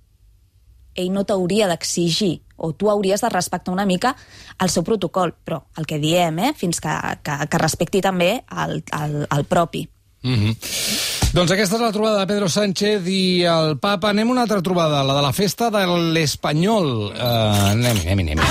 ell 0.98 1.14
no 1.14 1.22
t'hauria 1.22 1.70
d'exigir 1.70 2.40
o 2.56 2.72
tu 2.74 2.90
hauries 2.90 3.22
de 3.22 3.30
respectar 3.30 3.70
una 3.70 3.86
mica 3.86 4.16
el 4.58 4.74
seu 4.74 4.82
protocol, 4.82 5.36
però 5.38 5.62
el 5.78 5.86
que 5.86 6.02
diem, 6.02 6.42
eh, 6.42 6.52
fins 6.58 6.82
que, 6.82 6.98
que, 7.22 7.38
que 7.46 7.62
respecti 7.62 8.02
també 8.02 8.34
el, 8.66 8.80
el, 8.98 9.18
el 9.30 9.46
propi. 9.46 9.86
Mm 10.22 10.34
-hmm. 10.34 11.01
Doncs 11.32 11.48
aquesta 11.54 11.78
és 11.78 11.80
la 11.80 11.92
trobada 11.94 12.18
de 12.20 12.28
Pedro 12.28 12.48
Sánchez 12.52 13.06
i 13.08 13.44
el 13.48 13.78
papa. 13.80 14.10
Anem 14.12 14.28
a 14.28 14.34
una 14.34 14.42
altra 14.44 14.60
trobada, 14.60 15.00
la 15.00 15.14
de 15.16 15.22
la 15.24 15.30
festa 15.32 15.70
de 15.72 15.80
l'Espanyol. 16.12 16.90
Uh, 17.08 17.70
anem, 17.70 18.02
anem, 18.04 18.20
anem. 18.36 18.42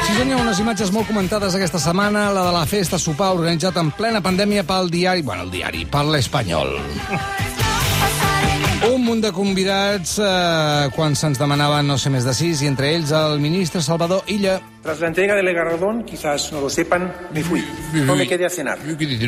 Sí, 0.00 0.16
senyor, 0.16 0.40
unes 0.40 0.64
imatges 0.64 0.94
molt 0.96 1.12
comentades 1.12 1.52
aquesta 1.58 1.82
setmana, 1.84 2.30
la 2.32 2.46
de 2.48 2.56
la 2.56 2.64
festa 2.64 2.96
sopar 2.96 3.34
organitzat 3.36 3.76
en 3.84 3.92
plena 4.00 4.24
pandèmia 4.24 4.64
pel 4.64 4.88
diari, 4.88 5.20
bueno, 5.20 5.44
el 5.44 5.52
diari, 5.52 5.84
per 5.92 6.06
l'Espanyol. 6.08 6.72
Un 8.82 9.04
munt 9.06 9.20
de 9.22 9.30
convidats 9.30 10.16
eh, 10.18 10.88
quan 10.96 11.14
se'ns 11.14 11.38
demanaven 11.38 11.86
no 11.86 11.94
sé 12.02 12.10
més 12.10 12.24
de 12.26 12.32
sis, 12.34 12.64
i 12.64 12.66
entre 12.66 12.88
ells 12.90 13.12
el 13.14 13.38
ministre 13.38 13.78
Salvador 13.80 14.26
Illa. 14.34 14.56
Tras 14.82 14.98
la 14.98 15.06
entrega 15.06 15.36
del 15.38 15.52
galardón, 15.54 16.02
quizás 16.02 16.50
no 16.52 16.60
lo 16.60 16.70
sepan, 16.70 17.06
me 17.32 17.44
fui. 17.44 17.62
No 17.94 18.16
me 18.16 18.26
quedé 18.26 18.44
a 18.44 18.50
cenar. 18.50 18.78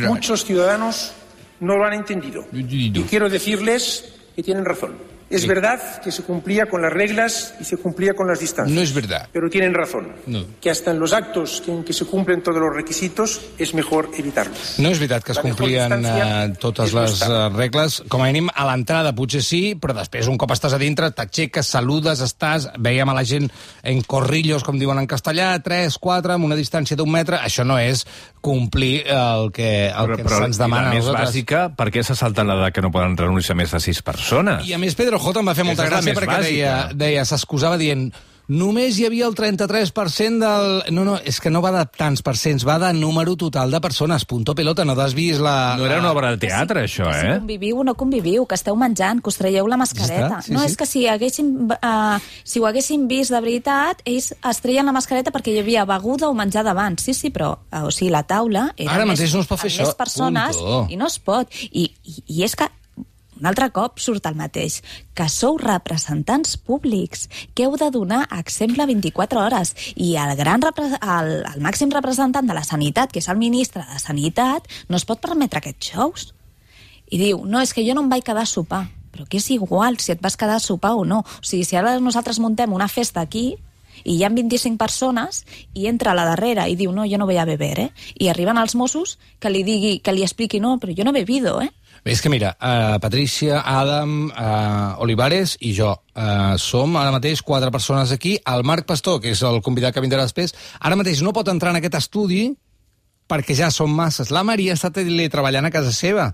Muchos 0.08 0.44
ciudadanos 0.44 1.12
no 1.60 1.76
lo 1.76 1.84
han 1.84 1.94
entendido. 1.94 2.44
Y 2.52 3.04
quiero 3.04 3.30
decirles 3.30 4.12
que 4.34 4.42
tienen 4.42 4.64
razón. 4.64 5.13
Es 5.36 5.46
verdad 5.46 6.00
que 6.02 6.12
se 6.12 6.22
cumplía 6.22 6.66
con 6.66 6.82
las 6.82 6.92
reglas 6.92 7.54
y 7.60 7.64
se 7.64 7.76
cumplía 7.76 8.14
con 8.14 8.26
las 8.26 8.40
distancias. 8.40 8.74
No 8.74 8.82
es 8.82 8.92
verdad. 8.92 9.28
Pero 9.32 9.50
tienen 9.50 9.74
razón. 9.74 10.12
No. 10.26 10.44
Que 10.60 10.70
hasta 10.70 10.90
en 10.90 10.98
los 10.98 11.12
actos 11.12 11.62
en 11.66 11.84
que 11.84 11.92
se 11.92 12.04
cumplen 12.04 12.42
todos 12.42 12.60
los 12.60 12.74
requisitos 12.74 13.40
es 13.58 13.74
mejor 13.74 14.10
evitarlos. 14.16 14.78
No 14.78 14.90
és 14.90 15.00
veritat 15.00 15.24
que 15.24 15.32
es 15.32 15.40
La 15.40 15.44
complien 15.44 15.90
distància 15.90 16.28
eh, 16.44 16.52
totes 16.60 16.94
les 16.96 17.20
eh, 17.22 17.40
regles. 17.54 18.00
Com 18.12 18.22
a 18.24 18.28
mínim, 18.30 18.50
a 18.54 18.66
l'entrada 18.68 19.14
potser 19.16 19.42
sí, 19.44 19.62
però 19.80 19.96
després, 19.96 20.28
un 20.30 20.38
cop 20.40 20.52
estàs 20.54 20.76
a 20.76 20.80
dintre, 20.80 21.10
t'aixeques, 21.14 21.72
saludes, 21.76 22.22
estàs... 22.24 22.68
Veiem 22.84 23.08
a 23.08 23.16
la 23.16 23.24
gent 23.28 23.48
en 23.82 24.02
corrillos, 24.08 24.64
com 24.66 24.78
diuen 24.80 25.00
en 25.00 25.08
castellà, 25.10 25.54
3, 25.64 25.98
4, 26.00 26.36
amb 26.36 26.48
una 26.48 26.58
distància 26.58 26.98
d'un 26.98 27.10
metre. 27.10 27.40
Això 27.42 27.66
no 27.66 27.78
és 27.80 28.04
complir 28.44 29.06
el 29.08 29.48
que, 29.56 29.88
el 29.88 30.12
que 30.18 30.28
se'ns 30.28 30.60
demana 30.60 30.90
a 30.90 30.92
més 30.92 31.06
nosaltres. 31.06 31.30
bàsica, 31.32 31.64
per 31.78 31.88
què 31.94 32.04
se 32.04 32.16
salten 32.18 32.50
la 32.50 32.58
de 32.66 32.70
que 32.76 32.84
no 32.84 32.92
poden 32.92 33.16
reunir-se 33.16 33.56
més 33.56 33.72
de 33.72 33.80
sis 33.80 34.02
persones? 34.04 34.68
I 34.68 34.76
a 34.76 34.82
més 34.82 34.96
Pedro 34.98 35.18
J 35.22 35.40
em 35.40 35.48
va 35.48 35.56
fer 35.56 35.64
molta 35.66 35.88
gràcia 35.88 36.14
perquè 36.16 36.38
deia, 36.44 36.76
bàsica. 36.76 37.00
deia 37.00 37.24
s'excusava 37.28 37.80
dient 37.80 38.10
només 38.48 38.98
hi 38.98 39.06
havia 39.06 39.26
el 39.26 39.34
33% 39.34 40.38
del... 40.42 40.94
No, 40.94 41.04
no, 41.06 41.16
és 41.24 41.38
que 41.40 41.50
no 41.52 41.62
va 41.64 41.72
de 41.74 41.84
tants 41.96 42.22
percents, 42.24 42.64
va 42.66 42.76
de 42.82 42.92
número 42.96 43.36
total 43.40 43.70
de 43.72 43.80
persones. 43.80 44.26
Punto 44.28 44.54
pelota, 44.54 44.84
no 44.84 44.96
t'has 44.98 45.14
vist 45.16 45.40
la... 45.40 45.74
No 45.78 45.86
era 45.86 45.98
una 46.02 46.12
obra 46.12 46.34
de 46.34 46.40
teatre, 46.44 46.84
Que 46.84 46.90
això, 46.90 47.08
si 47.14 47.26
eh? 47.26 47.38
conviviu 47.38 47.80
o 47.80 47.86
no 47.86 47.94
conviviu, 47.98 48.44
que 48.46 48.58
esteu 48.58 48.76
menjant, 48.76 49.22
que 49.24 49.32
us 49.32 49.40
traieu 49.40 49.68
la 49.70 49.78
mascareta. 49.80 50.28
Està, 50.28 50.42
sí, 50.48 50.54
no, 50.54 50.60
sí. 50.60 50.72
és 50.72 50.76
que 50.76 50.88
si, 50.90 51.06
haguéssim, 51.08 51.50
uh, 51.72 52.20
si 52.44 52.60
ho 52.60 52.68
haguéssim 52.68 53.08
vist 53.10 53.32
de 53.34 53.40
veritat, 53.44 54.04
ells 54.04 54.32
es 54.36 54.62
treien 54.64 54.86
la 54.86 54.94
mascareta 54.96 55.32
perquè 55.34 55.54
hi 55.54 55.62
havia 55.64 55.86
beguda 55.88 56.28
o 56.28 56.36
menjar 56.36 56.64
davant. 56.66 56.98
Sí, 57.00 57.16
sí, 57.16 57.32
però 57.34 57.54
uh, 57.56 57.84
o 57.88 57.92
sigui, 57.94 58.12
la 58.14 58.24
taula 58.28 58.68
era 58.76 58.98
Ara 58.98 59.08
més, 59.08 59.18
mateix 59.18 59.34
no 59.34 59.44
es 59.44 59.50
pot 59.50 59.60
fer 59.60 59.70
amb 59.70 59.78
això. 59.78 59.88
més 59.88 60.00
persones 60.04 60.60
Punto. 60.60 60.86
i 60.92 61.00
no 61.00 61.08
es 61.08 61.18
pot. 61.18 61.60
I, 61.72 61.88
i, 62.04 62.20
I 62.38 62.44
és 62.46 62.56
que 62.58 62.68
un 63.40 63.48
altre 63.50 63.70
cop 63.74 63.98
surt 64.02 64.26
el 64.30 64.36
mateix, 64.38 64.80
que 65.14 65.26
sou 65.32 65.58
representants 65.60 66.56
públics, 66.56 67.28
que 67.54 67.66
heu 67.66 67.76
de 67.80 67.90
donar 67.94 68.24
exemple 68.38 68.86
24 68.86 69.42
hores, 69.42 69.74
i 69.96 70.14
el, 70.20 70.36
gran 70.38 70.62
el, 70.64 71.30
el 71.42 71.60
màxim 71.64 71.92
representant 71.94 72.46
de 72.46 72.56
la 72.56 72.64
sanitat, 72.64 73.12
que 73.12 73.22
és 73.22 73.28
el 73.28 73.40
ministre 73.40 73.84
de 73.84 73.98
Sanitat, 73.98 74.68
no 74.88 74.96
es 74.96 75.06
pot 75.08 75.20
permetre 75.22 75.60
aquests 75.60 75.92
xous. 75.94 76.28
I 77.10 77.20
diu, 77.20 77.44
no, 77.44 77.60
és 77.60 77.74
que 77.74 77.84
jo 77.86 77.94
no 77.94 78.04
em 78.04 78.10
vaig 78.12 78.24
quedar 78.24 78.46
a 78.46 78.50
sopar. 78.50 78.86
Però 79.14 79.28
que 79.30 79.38
és 79.38 79.46
igual 79.54 80.00
si 80.02 80.10
et 80.10 80.22
vas 80.22 80.36
quedar 80.36 80.56
a 80.58 80.62
sopar 80.62 80.96
o 80.98 81.04
no. 81.06 81.20
O 81.22 81.46
sigui, 81.46 81.62
si 81.62 81.78
ara 81.78 81.94
nosaltres 82.02 82.40
muntem 82.42 82.72
una 82.74 82.88
festa 82.90 83.22
aquí 83.22 83.52
i 84.02 84.16
hi 84.16 84.24
ha 84.26 84.30
25 84.32 84.76
persones 84.80 85.44
i 85.72 85.86
entra 85.86 86.10
a 86.10 86.18
la 86.18 86.24
darrera 86.26 86.66
i 86.66 86.74
diu, 86.74 86.90
no, 86.92 87.04
jo 87.06 87.20
no 87.20 87.28
voy 87.28 87.38
a 87.38 87.46
beber, 87.46 87.78
eh? 87.78 87.90
I 88.18 88.28
arriben 88.32 88.58
els 88.58 88.74
Mossos 88.74 89.18
que 89.38 89.52
li 89.52 89.62
digui, 89.62 90.00
que 90.02 90.12
li 90.12 90.26
expliqui, 90.26 90.58
no, 90.60 90.76
però 90.82 90.96
jo 90.96 91.06
no 91.06 91.14
he 91.14 91.20
bebido, 91.22 91.60
eh? 91.62 91.70
Bé, 92.04 92.12
És 92.12 92.20
que 92.20 92.28
mira, 92.28 92.50
uh, 92.60 92.98
Patricia, 93.00 93.62
Adam, 93.64 94.26
uh, 94.28 95.00
Olivares 95.00 95.54
i 95.64 95.70
jo 95.72 95.88
uh, 95.88 96.52
som 96.60 96.98
ara 97.00 97.14
mateix 97.14 97.40
quatre 97.40 97.70
persones 97.72 98.12
aquí. 98.12 98.34
El 98.44 98.60
Marc 98.62 98.84
Pastor, 98.84 99.22
que 99.22 99.32
és 99.32 99.40
el 99.40 99.62
convidat 99.64 99.96
que 99.96 100.02
vindrà 100.04 100.20
després, 100.20 100.52
ara 100.80 100.98
mateix 101.00 101.22
no 101.24 101.32
pot 101.32 101.48
entrar 101.48 101.72
en 101.72 101.80
aquest 101.80 101.96
estudi 102.02 102.42
perquè 103.30 103.56
ja 103.56 103.70
són 103.72 103.88
masses. 103.96 104.28
La 104.28 104.44
Maria 104.44 104.76
està 104.76 104.92
treballant 104.92 105.64
a 105.64 105.72
casa 105.72 105.94
seva. 105.96 106.28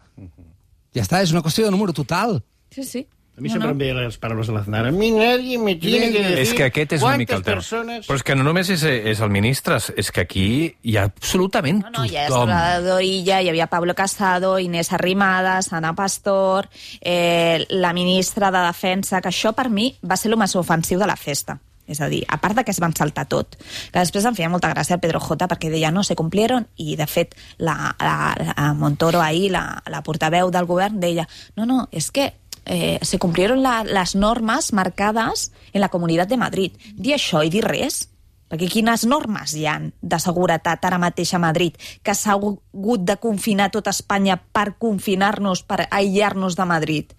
Ja 0.90 1.04
està, 1.06 1.22
és 1.22 1.30
una 1.30 1.42
qüestió 1.46 1.68
de 1.68 1.70
número 1.70 1.94
total. 1.94 2.40
Sí, 2.74 2.82
sí. 2.82 3.06
A 3.40 3.42
mi 3.42 3.48
sempre 3.48 3.70
em 3.72 3.78
ve 3.80 3.86
les 3.96 4.18
paraules 4.20 4.50
de 4.50 4.52
l'Aznar. 4.52 4.82
A 4.90 4.92
mi 4.92 5.10
nadie 5.14 5.56
me 5.56 5.72
tiene 5.80 6.10
que 6.12 6.20
decir 6.20 6.42
És 6.42 6.50
que 6.52 6.64
aquest 6.68 6.92
és 6.98 7.02
una 7.06 7.16
mica 7.16 7.38
el 7.38 7.42
tema. 7.42 7.56
persones... 7.56 8.04
Però 8.04 8.18
és 8.18 8.24
que 8.26 8.34
no 8.36 8.44
només 8.44 8.68
és, 8.68 8.82
és 8.84 9.22
el 9.24 9.30
ministre, 9.32 9.78
és 9.96 10.10
que 10.12 10.26
aquí 10.26 10.44
hi 10.82 10.96
ha 11.00 11.06
absolutament 11.08 11.80
No, 11.86 11.94
no, 11.94 12.04
hi 12.04 12.18
ha 12.20 12.26
tothom. 12.28 12.52
Salvador 12.52 13.00
Illa, 13.00 13.40
hi 13.40 13.48
havia 13.48 13.70
Pablo 13.72 13.94
Casado, 13.96 14.58
Inés 14.60 14.92
Arrimadas, 14.92 15.72
Ana 15.72 15.94
Pastor, 15.96 16.68
eh, 17.00 17.64
la 17.70 17.94
ministra 17.96 18.50
de 18.52 18.60
Defensa, 18.66 19.22
que 19.24 19.32
això 19.32 19.54
per 19.56 19.70
mi 19.72 19.88
va 20.04 20.20
ser 20.20 20.28
el 20.28 20.36
més 20.36 20.56
ofensiu 20.60 21.00
de 21.00 21.08
la 21.08 21.16
festa. 21.16 21.56
És 21.90 22.02
a 22.04 22.10
dir, 22.12 22.20
a 22.28 22.36
part 22.38 22.54
de 22.54 22.62
que 22.62 22.70
es 22.70 22.78
van 22.78 22.92
saltar 22.94 23.24
tot, 23.26 23.56
que 23.56 23.98
després 23.98 24.28
em 24.28 24.36
feia 24.36 24.50
molta 24.52 24.68
gràcia 24.70 24.94
el 24.94 25.00
Pedro 25.02 25.18
J 25.24 25.48
perquè 25.50 25.72
deia 25.72 25.90
no, 25.90 26.04
se 26.04 26.14
complieron, 26.14 26.68
i 26.76 26.94
de 27.00 27.08
fet 27.10 27.34
la, 27.58 27.96
la, 27.98 28.36
la 28.36 28.68
Montoro 28.78 29.24
ahir, 29.24 29.48
la, 29.56 29.64
la 29.90 30.04
portaveu 30.06 30.52
del 30.52 30.68
govern, 30.70 31.00
deia 31.00 31.26
no, 31.56 31.66
no, 31.66 31.88
és 31.90 32.12
que 32.14 32.28
eh, 32.70 32.98
se 33.02 33.18
cumplieron 33.18 33.62
la, 33.62 33.82
las 33.84 34.14
normas 34.14 34.72
marcadas 34.72 35.50
en 35.72 35.80
la 35.80 35.88
Comunitat 35.88 36.28
de 36.28 36.36
Madrid. 36.38 36.72
Dir 36.94 37.16
això 37.16 37.42
i 37.42 37.50
dir 37.50 37.64
res, 37.66 38.06
perquè 38.50 38.68
quines 38.70 39.02
normes 39.10 39.54
hi 39.58 39.64
han 39.66 39.88
de 40.02 40.18
seguretat 40.22 40.84
ara 40.86 40.98
mateix 41.02 41.32
a 41.34 41.40
Madrid 41.42 41.74
que 42.06 42.14
s'ha 42.14 42.36
hagut 42.36 43.02
de 43.06 43.16
confinar 43.22 43.70
tota 43.74 43.90
Espanya 43.90 44.36
per 44.38 44.76
confinar-nos, 44.78 45.64
per 45.66 45.88
aïllar-nos 45.90 46.54
de 46.58 46.66
Madrid? 46.66 47.14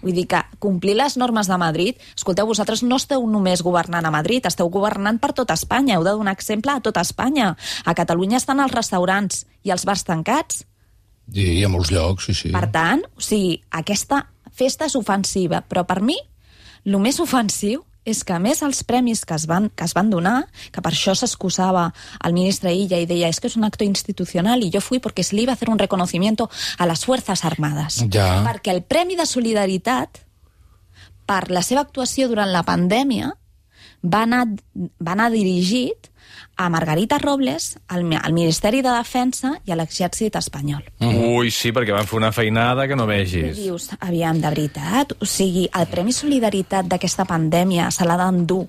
Vull 0.00 0.16
dir 0.16 0.26
que 0.32 0.40
complir 0.58 0.96
les 0.96 1.16
normes 1.20 1.48
de 1.48 1.58
Madrid... 1.60 2.00
Escolteu, 2.16 2.48
vosaltres 2.48 2.82
no 2.82 2.96
esteu 2.96 3.26
només 3.28 3.64
governant 3.64 4.04
a 4.08 4.12
Madrid, 4.14 4.48
esteu 4.48 4.70
governant 4.72 5.20
per 5.20 5.34
tota 5.36 5.56
Espanya. 5.56 5.98
Heu 5.98 6.06
de 6.08 6.16
donar 6.16 6.36
exemple 6.36 6.72
a 6.72 6.80
tota 6.80 7.04
Espanya. 7.04 7.52
A 7.84 7.94
Catalunya 7.94 8.40
estan 8.40 8.64
els 8.64 8.72
restaurants 8.72 9.44
i 9.64 9.76
els 9.76 9.84
bars 9.84 10.04
tancats. 10.08 10.64
Sí, 11.32 11.62
a 11.64 11.68
molts 11.68 11.90
llocs, 11.90 12.28
sí, 12.28 12.36
sí. 12.38 12.54
Per 12.54 12.64
tant, 12.72 13.02
o 13.16 13.24
sigui, 13.24 13.58
aquesta 13.74 14.22
festa 14.56 14.88
és 14.88 14.96
ofensiva, 14.98 15.62
però 15.62 15.84
per 15.86 16.00
mi 16.02 16.16
el 16.86 16.96
més 17.02 17.20
ofensiu 17.20 17.82
és 18.06 18.22
que, 18.22 18.36
a 18.36 18.38
més, 18.38 18.60
els 18.62 18.84
premis 18.86 19.24
que 19.26 19.34
es 19.34 19.48
van, 19.50 19.66
que 19.74 19.84
es 19.84 19.92
van 19.96 20.12
donar, 20.12 20.44
que 20.70 20.82
per 20.82 20.92
això 20.94 21.12
s'excusava 21.18 21.88
el 22.24 22.36
ministre 22.36 22.70
Illa 22.70 23.00
i 23.02 23.08
deia 23.10 23.28
és 23.32 23.40
que 23.42 23.50
és 23.50 23.56
un 23.58 23.66
acto 23.66 23.82
institucional 23.84 24.62
i 24.62 24.70
jo 24.70 24.80
fui 24.80 25.02
perquè 25.02 25.24
se 25.26 25.34
li 25.34 25.42
iba 25.42 25.56
a 25.56 25.58
hacer 25.58 25.68
un 25.72 25.80
reconocimiento 25.82 26.46
a 26.78 26.86
les 26.86 27.02
Fuerzas 27.04 27.42
Armadas. 27.44 28.04
Ja. 28.06 28.44
Perquè 28.46 28.70
el 28.76 28.84
Premi 28.86 29.18
de 29.18 29.26
Solidaritat, 29.26 30.22
per 31.26 31.48
la 31.50 31.64
seva 31.66 31.82
actuació 31.82 32.30
durant 32.30 32.52
la 32.54 32.62
pandèmia, 32.62 33.32
va 34.06 34.22
anar, 34.22 34.44
va 34.76 35.16
anar 35.16 35.32
dirigit 35.34 36.12
a 36.56 36.68
Margarita 36.72 37.18
Robles, 37.18 37.78
al, 37.88 38.06
al 38.16 38.32
Ministeri 38.32 38.80
de 38.82 38.92
Defensa 38.94 39.54
i 39.64 39.72
a 39.72 39.76
l'exèrcit 39.76 40.36
espanyol. 40.40 40.84
Ui, 41.04 41.50
sí, 41.52 41.72
perquè 41.76 41.92
van 41.92 42.08
fer 42.08 42.16
una 42.18 42.32
feinada 42.32 42.88
que 42.88 42.96
no 42.96 43.04
I 43.04 43.12
vegis. 43.12 43.56
dius, 43.58 43.90
aviam, 44.00 44.40
de 44.40 44.48
veritat? 44.48 45.12
O 45.20 45.28
sigui, 45.28 45.68
el 45.72 45.86
Premi 45.92 46.16
Solidaritat 46.16 46.88
d'aquesta 46.88 47.28
pandèmia 47.28 47.90
se 47.92 48.08
l'ha 48.08 48.16
d'endur 48.20 48.64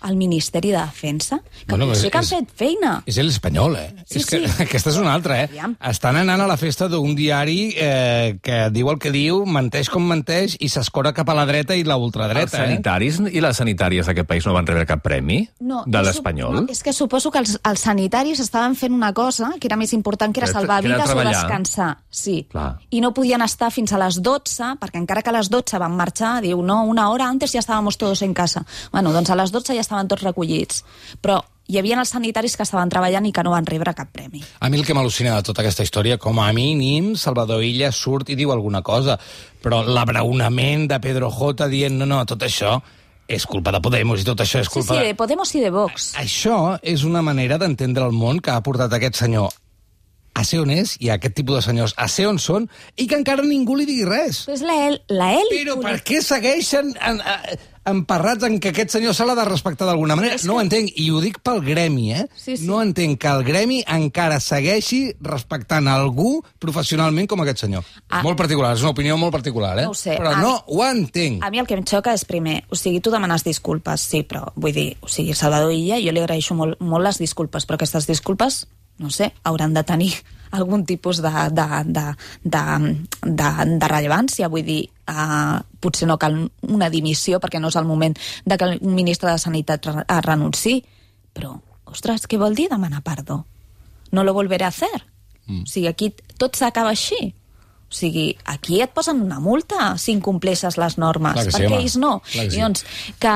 al 0.00 0.16
Ministeri 0.16 0.70
de 0.70 0.78
Defensa? 0.78 1.40
Que 1.40 1.64
Bueno, 1.68 1.86
bueno, 1.86 1.92
és- 1.92 2.02
sí 2.02 2.10
que 2.10 2.18
han 2.18 2.24
fet 2.24 2.48
feina. 2.56 3.02
És 3.06 3.16
l'espanyol, 3.18 3.76
eh? 3.76 3.94
Sí, 4.06 4.18
és 4.18 4.26
que 4.26 4.38
sí. 4.46 4.62
aquesta 4.64 4.90
és 4.90 4.96
una 4.96 5.14
altra, 5.14 5.40
eh? 5.42 5.48
Aviam. 5.50 5.76
Estan 5.90 6.16
anant 6.16 6.40
a 6.40 6.46
la 6.46 6.56
festa 6.56 6.88
d'un 6.88 7.14
diari 7.14 7.74
eh, 7.76 8.38
que 8.42 8.70
diu 8.70 8.90
el 8.90 8.98
que 8.98 9.10
diu, 9.12 9.44
menteix 9.46 9.90
com 9.90 10.06
menteix 10.06 10.56
i 10.60 10.68
s'escora 10.68 11.12
cap 11.12 11.28
a 11.28 11.34
la 11.34 11.46
dreta 11.46 11.76
i 11.76 11.84
la 11.84 11.94
Els 11.94 12.04
ultradreta, 12.04 12.64
eh? 12.64 12.66
sanitaris 12.66 13.20
i 13.30 13.40
les 13.40 13.56
sanitàries 13.56 14.06
d'aquest 14.06 14.28
país 14.28 14.46
no 14.46 14.54
van 14.54 14.66
rebre 14.66 14.86
cap 14.86 15.02
premi? 15.02 15.48
No, 15.60 15.84
de 15.86 16.02
l'Espanyol? 16.02 16.54
No, 16.62 16.66
és 16.72 16.82
que 16.82 16.92
suposo 16.92 17.30
que 17.30 17.38
els, 17.38 17.58
els 17.62 17.80
sanitaris 17.80 18.40
estaven 18.40 18.74
fent 18.76 18.92
una 18.94 19.12
cosa 19.12 19.52
que 19.60 19.68
era 19.68 19.76
més 19.76 19.92
important, 19.92 20.32
que 20.32 20.40
era 20.40 20.50
salvar 20.50 20.80
que 20.82 20.88
era 20.88 21.02
vides 21.04 21.14
o 21.14 21.24
descansar. 21.28 21.90
Sí. 22.10 22.46
Clar. 22.50 22.78
I 22.90 23.00
no 23.00 23.12
podien 23.14 23.42
estar 23.42 23.70
fins 23.70 23.92
a 23.92 23.98
les 23.98 24.20
12, 24.22 24.74
perquè 24.80 24.98
encara 24.98 25.22
que 25.22 25.30
a 25.30 25.36
les 25.36 25.50
12 25.50 25.78
van 25.78 25.94
marxar, 25.96 26.40
diu, 26.42 26.62
no, 26.62 26.82
una 26.84 27.08
hora 27.10 27.28
antes 27.28 27.52
ja 27.52 27.60
estàvem 27.60 27.88
todos 27.96 28.22
en 28.22 28.34
casa. 28.34 28.64
Bueno, 28.92 29.12
doncs 29.12 29.30
a 29.30 29.36
les 29.36 29.50
12 29.52 29.74
ja 29.74 29.80
estaven 29.90 30.08
tots 30.10 30.22
recollits. 30.22 30.84
Però 31.20 31.40
hi 31.70 31.78
havia 31.78 31.98
els 32.00 32.10
sanitaris 32.14 32.56
que 32.58 32.64
estaven 32.66 32.90
treballant 32.90 33.26
i 33.26 33.32
que 33.34 33.42
no 33.46 33.52
van 33.54 33.66
rebre 33.66 33.94
cap 33.94 34.10
premi. 34.14 34.42
A 34.60 34.70
mi 34.70 34.78
el 34.80 34.86
que 34.86 34.94
m'al·lucina 34.96 35.36
de 35.36 35.46
tota 35.46 35.62
aquesta 35.62 35.86
història, 35.86 36.18
com 36.18 36.40
a 36.42 36.48
mínim, 36.54 37.12
Salvador 37.18 37.62
Illa 37.66 37.92
surt 37.94 38.30
i 38.30 38.38
diu 38.38 38.50
alguna 38.54 38.82
cosa, 38.82 39.18
però 39.62 39.82
l'abraonament 39.86 40.88
de 40.90 40.98
Pedro 41.02 41.30
J 41.30 41.68
dient 41.70 41.98
no, 41.98 42.08
no, 42.10 42.24
tot 42.26 42.42
això 42.46 42.80
és 43.30 43.46
culpa 43.46 43.70
de 43.70 43.78
Podemos 43.78 44.18
i 44.18 44.26
tot 44.26 44.40
això 44.42 44.58
és 44.58 44.66
Sí, 44.66 44.80
culpa 44.80 44.96
sí, 44.96 44.98
de... 44.98 45.12
de 45.12 45.14
Podemos 45.14 45.54
i 45.54 45.62
de 45.62 45.70
Vox. 45.70 46.12
Això 46.18 46.78
és 46.82 47.04
una 47.06 47.22
manera 47.22 47.58
d'entendre 47.62 48.02
el 48.10 48.16
món 48.18 48.40
que 48.42 48.50
ha 48.50 48.62
portat 48.66 48.92
aquest 48.98 49.20
senyor 49.22 49.52
a 50.34 50.44
ser 50.44 50.60
on 50.62 50.70
és 50.70 50.96
i 51.00 51.10
a 51.10 51.14
aquest 51.18 51.34
tipus 51.34 51.56
de 51.58 51.62
senyors 51.62 51.94
a 51.96 52.06
ser 52.08 52.28
on 52.30 52.38
són 52.38 52.68
i 52.96 53.06
que 53.10 53.16
encara 53.18 53.42
ningú 53.42 53.76
li 53.76 53.84
digui 53.88 54.04
res. 54.08 54.44
És 54.48 54.62
la, 54.62 54.76
el- 54.88 55.02
la 55.08 55.32
elit 55.34 55.64
Però 55.66 55.80
per 55.82 55.98
què 56.06 56.22
segueixen 56.22 56.94
en, 57.00 57.18
en, 57.20 57.58
emparrats 57.90 58.44
en 58.46 58.58
que 58.62 58.70
aquest 58.70 58.90
senyor 58.94 59.14
se 59.16 59.24
l'ha 59.26 59.34
de 59.34 59.44
respectar 59.48 59.86
d'alguna 59.88 60.14
manera? 60.16 60.36
És 60.36 60.44
No 60.46 60.54
ho 60.54 60.56
que- 60.58 60.66
entenc, 60.68 60.92
i 61.00 61.10
ho 61.10 61.20
dic 61.20 61.40
pel 61.42 61.60
gremi, 61.64 62.12
eh? 62.12 62.26
Sí, 62.36 62.56
sí. 62.56 62.66
No 62.68 62.80
entenc 62.82 63.18
que 63.20 63.28
el 63.28 63.42
gremi 63.44 63.82
encara 63.88 64.38
segueixi 64.40 65.14
respectant 65.20 65.88
algú 65.88 66.44
professionalment 66.62 67.26
com 67.28 67.40
aquest 67.42 67.64
senyor. 67.66 67.84
Ah. 68.08 68.18
És 68.20 68.24
molt 68.24 68.38
particular, 68.38 68.74
és 68.76 68.82
una 68.84 68.90
opinió 68.94 69.16
molt 69.18 69.32
particular, 69.32 69.78
eh? 69.80 69.86
No 69.88 69.94
sé. 69.94 70.16
Però 70.18 70.34
A 70.36 70.40
no 70.40 70.52
mi- 70.68 70.76
ho 70.76 70.84
entenc. 70.86 71.42
A 71.44 71.50
mi 71.50 71.58
el 71.58 71.66
que 71.66 71.74
em 71.74 71.84
xoca 71.84 72.14
és, 72.14 72.24
primer, 72.24 72.64
o 72.70 72.76
sigui, 72.76 73.00
tu 73.00 73.10
demanes 73.10 73.42
disculpes, 73.44 74.00
sí, 74.00 74.22
però 74.22 74.52
vull 74.54 74.72
dir, 74.72 74.96
o 75.00 75.08
sigui, 75.08 75.34
Salvador 75.34 75.72
Illa, 75.72 75.98
jo 75.98 76.12
li 76.12 76.20
agraeixo 76.20 76.54
molt, 76.54 76.78
molt 76.80 77.04
les 77.04 77.18
disculpes, 77.18 77.66
però 77.66 77.74
aquestes 77.80 78.06
disculpes, 78.06 78.66
no 79.00 79.10
sé, 79.10 79.32
hauran 79.48 79.74
de 79.74 79.82
tenir 79.88 80.12
algun 80.50 80.84
tipus 80.84 81.22
de, 81.22 81.30
de, 81.56 81.66
de, 81.86 82.04
de, 82.44 82.62
de, 83.24 83.50
de 83.80 83.88
rellevància. 83.88 84.50
Vull 84.52 84.66
dir, 84.66 84.82
uh, 85.08 85.58
potser 85.80 86.08
no 86.10 86.18
cal 86.20 86.36
una 86.68 86.90
dimissió 86.92 87.40
perquè 87.40 87.60
no 87.62 87.70
és 87.72 87.78
el 87.80 87.88
moment 87.88 88.16
de 88.44 88.58
que 88.58 88.70
un 88.76 88.94
ministre 88.94 89.30
de 89.30 89.38
Sanitat 89.38 89.88
re 89.88 90.04
uh, 90.04 90.20
renunciï, 90.26 90.82
però, 91.34 91.54
ostres, 91.90 92.26
què 92.28 92.38
vol 92.38 92.58
dir 92.58 92.68
demanar 92.70 93.02
perdó? 93.06 93.44
No 94.12 94.24
lo 94.26 94.34
volveré 94.34 94.66
a 94.66 94.74
hacer. 94.74 95.06
Mm. 95.46 95.62
O 95.64 95.70
sigui, 95.70 95.88
aquí 95.88 96.12
tot 96.36 96.58
s'acaba 96.58 96.92
així. 96.92 97.32
O 97.90 97.94
sigui, 97.94 98.36
aquí 98.46 98.78
et 98.84 98.92
posen 98.94 99.18
una 99.24 99.40
multa 99.42 99.96
si 99.98 100.12
incompleixes 100.14 100.76
les 100.78 100.94
normes, 101.02 101.34
Clar 101.34 101.44
que 101.44 101.50
sí, 101.50 101.56
perquè 101.56 101.70
home. 101.72 101.80
ells 101.82 101.96
no. 101.98 102.12
Clar 102.30 102.44
que 102.46 102.54
sí. 102.54 102.60
Doncs, 102.62 102.84
que, 103.18 103.34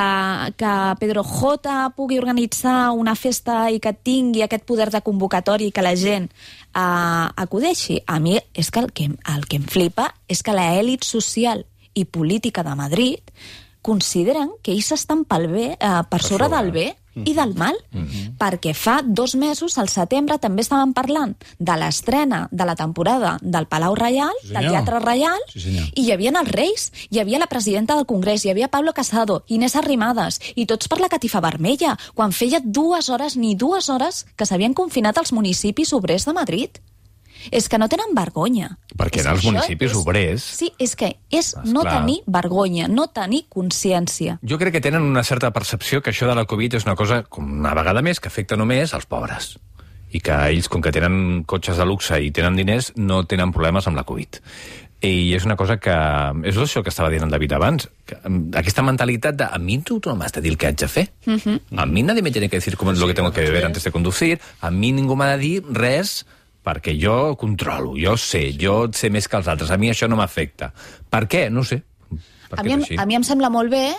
que 0.62 0.74
Pedro 1.00 1.24
J 1.26 1.74
pugui 1.96 2.20
organitzar 2.22 2.92
una 2.94 3.16
festa 3.18 3.64
i 3.74 3.80
que 3.82 3.92
tingui 3.92 4.44
aquest 4.46 4.62
poder 4.64 4.92
de 4.94 5.02
convocatòria 5.02 5.66
i 5.66 5.74
que 5.74 5.82
la 5.82 5.96
gent 5.98 6.30
uh, 6.30 7.34
acudeixi, 7.34 7.98
a 8.06 8.20
mi 8.22 8.38
és 8.54 8.70
que 8.70 8.84
el, 8.84 8.92
que 8.94 9.10
el 9.10 9.46
que 9.50 9.58
em 9.58 9.66
flipa 9.66 10.12
és 10.30 10.46
que 10.46 10.54
l'elit 10.54 11.02
social 11.02 11.66
i 11.94 12.06
política 12.06 12.62
de 12.62 12.78
Madrid 12.78 13.34
consideren 13.82 14.54
que 14.62 14.72
ells 14.72 14.94
estan 14.94 15.26
pel 15.28 15.48
bé, 15.50 15.66
eh, 15.74 16.02
per, 16.08 16.22
sobre 16.22 16.46
sobre. 16.46 16.56
del 16.56 16.70
bé 16.72 16.86
i 17.14 17.34
del 17.34 17.54
mal, 17.54 17.76
perquè 18.38 18.74
fa 18.74 19.00
dos 19.04 19.34
mesos, 19.34 19.78
al 19.78 19.88
setembre, 19.88 20.38
també 20.42 20.62
estàvem 20.64 20.92
parlant 20.92 21.34
de 21.58 21.76
l'estrena 21.78 22.48
de 22.50 22.64
la 22.64 22.74
temporada 22.74 23.38
del 23.42 23.66
Palau 23.66 23.94
Reial, 23.94 24.32
Sí, 24.42 24.52
del. 24.52 24.70
Teatre 24.70 24.98
Reial, 25.00 25.38
Sí, 25.52 25.60
senyor. 25.60 25.84
i 25.94 26.06
hi 26.06 26.12
havia 26.12 26.30
els 26.34 26.50
Reis, 26.50 26.92
hi 27.10 27.20
havia 27.20 27.38
la 27.38 27.46
presidenta 27.46 27.94
del 27.94 28.06
Congrés, 28.06 28.44
hi 28.44 28.50
havia 28.50 28.68
Pablo 28.68 28.92
Casado, 28.92 29.44
Inés 29.46 29.76
Arrimadas, 29.76 30.40
i 30.54 30.66
tots 30.66 30.88
per 30.88 31.00
la 31.00 31.08
catifa 31.08 31.40
vermella, 31.40 31.96
quan 32.14 32.32
feia 32.32 32.60
dues 32.64 33.08
hores, 33.08 33.36
ni 33.36 33.54
dues 33.54 33.88
hores, 33.88 34.26
que 34.36 34.46
s'havien 34.46 34.74
confinat 34.74 35.18
als 35.18 35.32
municipis 35.32 35.92
obrers 35.92 36.24
de 36.26 36.32
Madrid. 36.32 36.70
És 37.50 37.68
que 37.68 37.78
no 37.78 37.88
tenen 37.88 38.14
vergonya. 38.14 38.78
Perquè 38.96 39.20
És 39.20 39.26
que 39.26 39.34
els 39.34 39.44
municipis 39.44 39.90
és, 39.90 39.96
obrers. 39.98 40.46
Sí, 40.60 40.70
és 40.78 40.94
que 40.96 41.16
és 41.30 41.54
no 41.64 41.82
Esclar. 41.82 42.00
tenir 42.00 42.20
vergonya, 42.26 42.88
no 42.88 43.08
tenir 43.08 43.44
consciència. 43.48 44.38
Jo 44.42 44.58
crec 44.58 44.78
que 44.78 44.84
tenen 44.84 45.02
una 45.02 45.24
certa 45.24 45.50
percepció 45.52 46.02
que 46.02 46.10
això 46.10 46.28
de 46.30 46.34
la 46.34 46.46
Covid 46.46 46.74
és 46.74 46.86
una 46.86 46.96
cosa, 46.96 47.22
com 47.24 47.50
una 47.60 47.74
vegada 47.74 48.02
més, 48.02 48.20
que 48.20 48.28
afecta 48.28 48.56
només 48.56 48.94
als 48.94 49.06
pobres. 49.06 49.58
I 50.14 50.20
que 50.22 50.34
ells, 50.52 50.68
com 50.70 50.80
que 50.80 50.92
tenen 50.94 51.42
cotxes 51.42 51.76
de 51.76 51.84
luxe 51.84 52.20
i 52.22 52.30
tenen 52.30 52.54
diners, 52.54 52.92
no 52.96 53.24
tenen 53.26 53.50
problemes 53.52 53.88
amb 53.90 53.98
la 53.98 54.04
Covid. 54.06 54.38
I 55.04 55.34
és 55.36 55.44
una 55.44 55.56
cosa 55.56 55.76
que... 55.76 55.94
És 56.48 56.56
això 56.56 56.80
que 56.84 56.88
estava 56.88 57.10
dient 57.12 57.26
en 57.26 57.32
David 57.32 57.52
abans. 57.56 57.88
Que, 58.06 58.16
mm, 58.22 58.54
aquesta 58.56 58.84
mentalitat 58.86 59.36
de 59.36 59.48
a 59.50 59.58
mi 59.58 59.78
tu 59.84 60.00
no 60.06 60.14
m'has 60.16 60.32
de 60.32 60.40
dir 60.40 60.54
el 60.54 60.56
que 60.56 60.70
haig 60.70 60.78
de 60.80 60.88
fer. 60.88 61.08
Uh 61.26 61.34
-huh. 61.34 61.60
A 61.76 61.84
mi 61.84 62.02
nadie 62.02 62.22
me 62.22 62.30
tiene 62.30 62.48
que 62.48 62.56
decir 62.56 62.76
cómo 62.76 62.92
es 62.92 62.98
lo 62.98 63.06
que 63.06 63.14
tengo 63.14 63.32
que 63.32 63.42
beber 63.42 63.66
antes 63.66 63.84
de 63.84 63.90
conducir. 63.90 64.40
A 64.60 64.70
mi 64.70 64.92
ningú 64.92 65.16
m'ha 65.16 65.36
de 65.36 65.38
dir 65.38 65.64
res 65.70 66.24
perquè 66.64 66.94
jo 66.98 67.34
controlo, 67.36 67.92
jo 68.00 68.16
sé, 68.16 68.46
jo 68.58 68.88
sé 68.96 69.10
més 69.12 69.28
que 69.28 69.36
els 69.36 69.48
altres. 69.52 69.70
A 69.70 69.76
mi 69.76 69.90
això 69.92 70.08
no 70.08 70.16
m'afecta. 70.16 70.72
Per 71.10 71.26
què? 71.28 71.50
No 71.52 71.64
sé. 71.64 71.82
A 72.50 72.56
Perquè 72.56 72.76
mi, 72.78 72.96
a 72.96 73.06
mi 73.06 73.16
em 73.18 73.24
sembla 73.26 73.50
molt 73.50 73.70
bé 73.72 73.90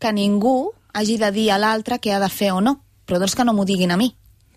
que 0.00 0.12
ningú 0.12 0.72
hagi 0.94 1.18
de 1.20 1.30
dir 1.34 1.50
a 1.52 1.58
l'altre 1.58 1.98
què 2.02 2.14
ha 2.16 2.20
de 2.22 2.28
fer 2.32 2.50
o 2.52 2.60
no, 2.64 2.78
però 3.06 3.18
doncs 3.20 3.34
que 3.36 3.44
no 3.46 3.52
m'ho 3.54 3.64
diguin 3.68 3.92
a 3.92 3.96
mi. 4.00 4.10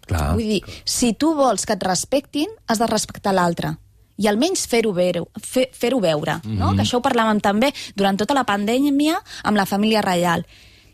Clar. 0.07 0.33
Vull 0.33 0.47
dir, 0.57 0.61
si 0.85 1.13
tu 1.13 1.33
vols 1.37 1.65
que 1.65 1.73
et 1.77 1.83
respectin, 1.85 2.49
has 2.67 2.79
de 2.81 2.87
respectar 2.89 3.33
l'altre 3.33 3.75
i 4.21 4.27
almenys 4.29 4.67
fer-ho 4.69 4.91
veure, 4.93 5.23
fer, 5.41 5.69
fer 5.73 5.93
veure 5.99 6.39
Mhm. 6.43 6.57
no? 6.57 6.73
que 6.75 6.81
això 6.83 6.97
ho 6.99 7.01
parlàvem 7.01 7.39
també 7.41 7.71
durant 7.95 8.17
tota 8.17 8.33
la 8.37 8.43
pandèmia 8.45 9.15
amb 9.43 9.57
la 9.57 9.65
família 9.65 10.01
reial. 10.01 10.45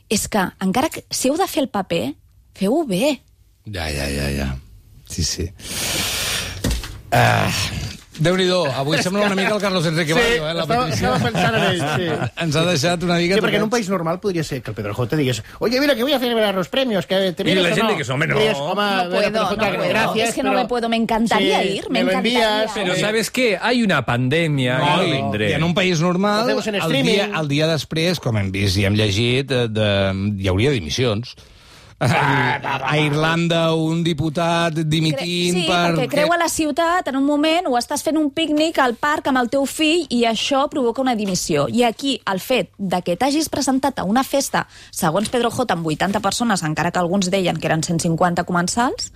És 0.09 0.27
que, 0.29 0.39
encara 0.61 0.89
que 0.89 1.03
si 1.11 1.27
heu 1.27 1.35
de 1.37 1.47
fer 1.47 1.63
el 1.63 1.69
paper, 1.69 2.15
feu-ho 2.55 2.85
bé. 2.85 3.21
Ja, 3.65 3.89
ja, 3.91 4.07
ja, 4.07 4.29
ja. 4.31 4.57
Sí, 5.09 5.23
sí. 5.23 5.49
Uh, 7.11 7.51
Déu-n'hi-do, 8.17 8.63
avui 8.73 8.97
sembla 8.97 9.27
una 9.29 9.35
mica 9.37 9.53
el 9.53 9.61
Carlos 9.61 9.85
Enrique 9.85 10.11
Sí, 10.15 10.19
eh, 10.19 10.39
la 10.41 10.63
estava, 10.63 10.85
petició. 10.87 11.11
estava 11.13 11.29
pensant 11.29 11.55
en 11.55 11.65
ell, 11.67 11.81
sí. 11.93 12.07
Ens 12.47 12.55
ha 12.57 12.63
deixat 12.65 13.03
una 13.05 13.19
mica... 13.21 13.35
Sí, 13.37 13.43
perquè 13.45 13.59
en 13.59 13.65
un 13.67 13.69
país 13.69 13.91
normal 13.93 14.17
podria 14.19 14.41
ser 14.43 14.57
que 14.65 14.71
el 14.73 14.75
Pedro 14.79 14.95
J 14.97 15.19
digués 15.19 15.43
oye, 15.59 15.77
mira, 15.79 15.93
que 15.93 16.01
voy 16.01 16.13
a 16.13 16.19
celebrar 16.19 16.55
los 16.57 16.67
premios, 16.67 17.05
que 17.05 17.31
te 17.37 17.43
Y 17.43 17.45
vienes 17.45 17.63
la 17.63 17.69
o 17.69 17.75
gente 17.75 17.83
no? 17.93 17.97
que, 17.99 18.27
no. 18.33 18.39
Dices, 18.39 18.57
"Home, 18.57 18.73
No 18.73 19.09
bueno, 19.11 19.11
puedo, 19.11 19.49
no 19.51 19.55
puedo. 19.55 19.89
gracias, 19.89 20.29
Es 20.29 20.35
que 20.35 20.41
no 20.41 20.51
me 20.53 20.65
puedo, 20.65 20.89
me 20.89 20.97
encantaría 20.97 21.61
Sí, 21.61 21.67
ir, 21.77 21.89
me 21.91 22.01
lo 22.03 22.09
encantaría. 22.09 22.55
envías, 22.63 22.71
Pero 22.73 22.93
eh, 22.93 22.99
¿sabes 22.99 23.29
qué? 23.29 23.59
Hay 23.61 23.83
una 23.83 24.03
pandemia 24.03 24.79
No, 24.79 25.03
y 25.03 25.05
i, 25.05 25.09
no 25.11 25.15
vendré. 25.29 25.49
I 25.51 25.53
en 25.53 25.63
un 25.63 25.75
país 25.75 26.01
normal, 26.01 26.49
en 26.49 26.75
el 26.75 27.03
dia, 27.03 27.29
el 27.39 27.47
dia 27.47 27.67
després, 27.69 28.19
com 28.19 28.35
hem 28.41 28.49
vist 28.51 28.77
i 28.81 28.85
hem 28.89 28.95
llegit, 28.97 29.45
de, 29.47 29.67
de, 29.69 29.89
hi 30.41 30.47
hauria 30.49 30.71
dimissions. 30.73 31.35
A 31.99 32.93
Irlanda, 33.01 33.73
un 33.73 34.03
diputat 34.05 34.75
dimitint 34.85 35.55
sí, 35.55 35.63
per... 35.65 35.95
perquè 35.95 36.05
creu 36.11 36.33
a 36.33 36.37
la 36.37 36.49
ciutat 36.51 37.07
en 37.09 37.17
un 37.17 37.25
moment 37.25 37.65
o 37.71 37.77
estàs 37.79 38.05
fent 38.05 38.19
un 38.21 38.29
pícnic 38.29 38.77
al 38.83 38.93
parc 39.01 39.31
amb 39.31 39.41
el 39.41 39.49
teu 39.49 39.65
fill 39.65 40.05
i 40.13 40.21
això 40.29 40.67
provoca 40.69 41.01
una 41.01 41.15
dimissió. 41.17 41.65
I 41.65 41.87
aquí 41.89 42.19
el 42.29 42.43
fet 42.43 42.69
de 42.77 43.01
que 43.01 43.17
t'hagis 43.17 43.49
presentat 43.49 43.97
a 43.97 44.05
una 44.05 44.21
festa, 44.21 44.67
segons 44.93 45.33
Pedro 45.33 45.49
J, 45.49 45.73
amb 45.73 45.89
80 45.89 46.21
persones, 46.21 46.61
encara 46.61 46.93
que 46.93 47.01
alguns 47.01 47.31
deien 47.33 47.57
que 47.57 47.65
eren 47.71 47.81
150 47.81 48.45
comensals, 48.45 49.09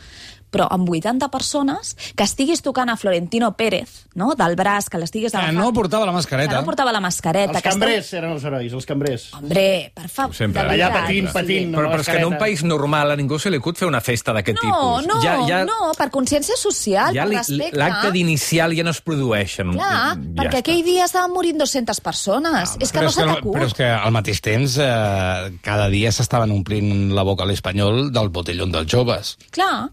però 0.51 0.67
amb 0.69 0.89
80 0.89 1.29
persones, 1.31 1.95
que 2.15 2.23
estiguis 2.23 2.61
tocant 2.61 2.89
a 2.89 2.97
Florentino 2.97 3.53
Pérez, 3.55 4.05
no?, 4.15 4.33
del 4.35 4.55
braç, 4.59 4.89
que 4.91 4.97
l'estiguis 4.99 5.31
Que 5.31 5.51
no 5.53 5.71
portava 5.73 6.05
la 6.05 6.11
que 6.11 6.15
mascareta. 6.17 6.55
no 6.59 6.65
portava 6.65 6.91
la 6.91 6.99
mascareta. 6.99 7.53
Els 7.53 7.61
que 7.63 7.69
cambrers 7.69 8.13
eren 8.13 8.31
els 8.33 8.43
herois, 8.43 8.73
els 8.73 8.85
cambrers. 8.85 9.29
Hombre, 9.33 9.91
per 9.95 10.09
favor, 10.09 10.35
Sempre. 10.35 10.61
Allà 10.61 10.89
veritat. 10.89 11.01
patint, 11.01 11.27
Sí. 11.27 11.33
patint. 11.33 11.71
Però, 11.75 11.89
però 11.89 11.99
és 12.01 12.09
que 12.09 12.17
en 12.17 12.25
un 12.25 12.37
país 12.37 12.63
normal 12.63 13.11
a 13.11 13.15
ningú 13.15 13.39
se 13.39 13.49
li 13.49 13.57
acut 13.57 13.77
fer 13.77 13.87
una 13.87 14.01
festa 14.01 14.33
d'aquest 14.33 14.59
No, 14.63 14.99
tipus. 14.99 15.07
no, 15.07 15.21
ja, 15.23 15.37
ja, 15.47 15.63
no, 15.65 15.91
per 15.97 16.09
consciència 16.11 16.55
social, 16.57 17.13
ja 17.15 17.23
per 17.25 17.37
respecte. 17.37 17.77
L'acte 17.77 18.11
d'inicial 18.11 18.75
ja 18.75 18.83
no 18.83 18.91
es 18.91 19.01
produeix. 19.01 19.59
En, 19.59 19.71
Clar, 19.73 19.87
ja 19.87 20.15
perquè 20.35 20.49
està. 20.49 20.57
aquell 20.59 20.83
dia 20.83 21.05
estaven 21.05 21.31
morint 21.31 21.57
200 21.57 22.01
persones. 22.01 22.75
és 22.79 22.91
que 22.91 22.99
no 22.99 23.07
que, 23.07 23.13
se 23.13 23.23
t'acut. 23.23 23.53
però 23.55 23.65
és 23.65 23.73
que 23.73 23.85
al 23.85 24.11
mateix 24.11 24.41
temps 24.41 24.77
eh, 24.77 25.51
cada 25.61 25.87
dia 25.89 26.11
s'estaven 26.11 26.51
omplint 26.51 27.11
la 27.13 27.23
boca 27.23 27.43
a 27.43 27.45
l'espanyol 27.47 28.11
del 28.11 28.29
botellón 28.29 28.71
dels 28.71 28.87
joves. 28.91 29.37
Clar. 29.51 29.89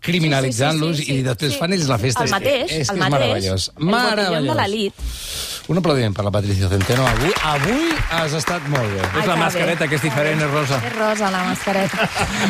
Criminalitzant-los 0.49 0.97
Sí, 0.97 1.03
sí, 1.03 1.07
sí, 1.07 1.13
sí, 1.13 1.19
i 1.19 1.23
després 1.23 1.53
sí. 1.53 1.59
fan 1.59 1.73
ells 1.73 1.89
la 1.89 1.99
festa. 1.99 2.21
El 2.23 2.27
És- 2.27 2.33
mateix, 2.33 2.63
és 2.63 2.69
que 2.69 2.75
el 2.75 2.81
és 2.83 2.89
mateix. 2.99 3.11
meravellós. 3.21 3.73
El 3.79 3.85
Meravellós. 3.85 4.57
de 4.57 4.63
l'elit. 4.63 4.95
Un 5.69 5.77
aplaudiment 5.77 6.15
per 6.17 6.25
la 6.25 6.31
Patricia 6.31 6.69
Centeno. 6.69 7.07
Avui, 7.07 7.33
avui 7.45 7.91
has 8.11 8.33
estat 8.33 8.63
molt 8.69 8.89
bé. 8.89 9.01
És 9.03 9.09
Ai, 9.21 9.27
la 9.27 9.35
que 9.35 9.41
mascareta 9.41 9.85
bé. 9.85 9.89
que 9.91 9.95
és 9.97 10.03
diferent, 10.03 10.41
eh, 10.41 10.47
Rosa? 10.47 10.81
És 10.87 10.97
rosa, 10.97 11.31
la 11.31 11.45
mascareta. 11.45 12.09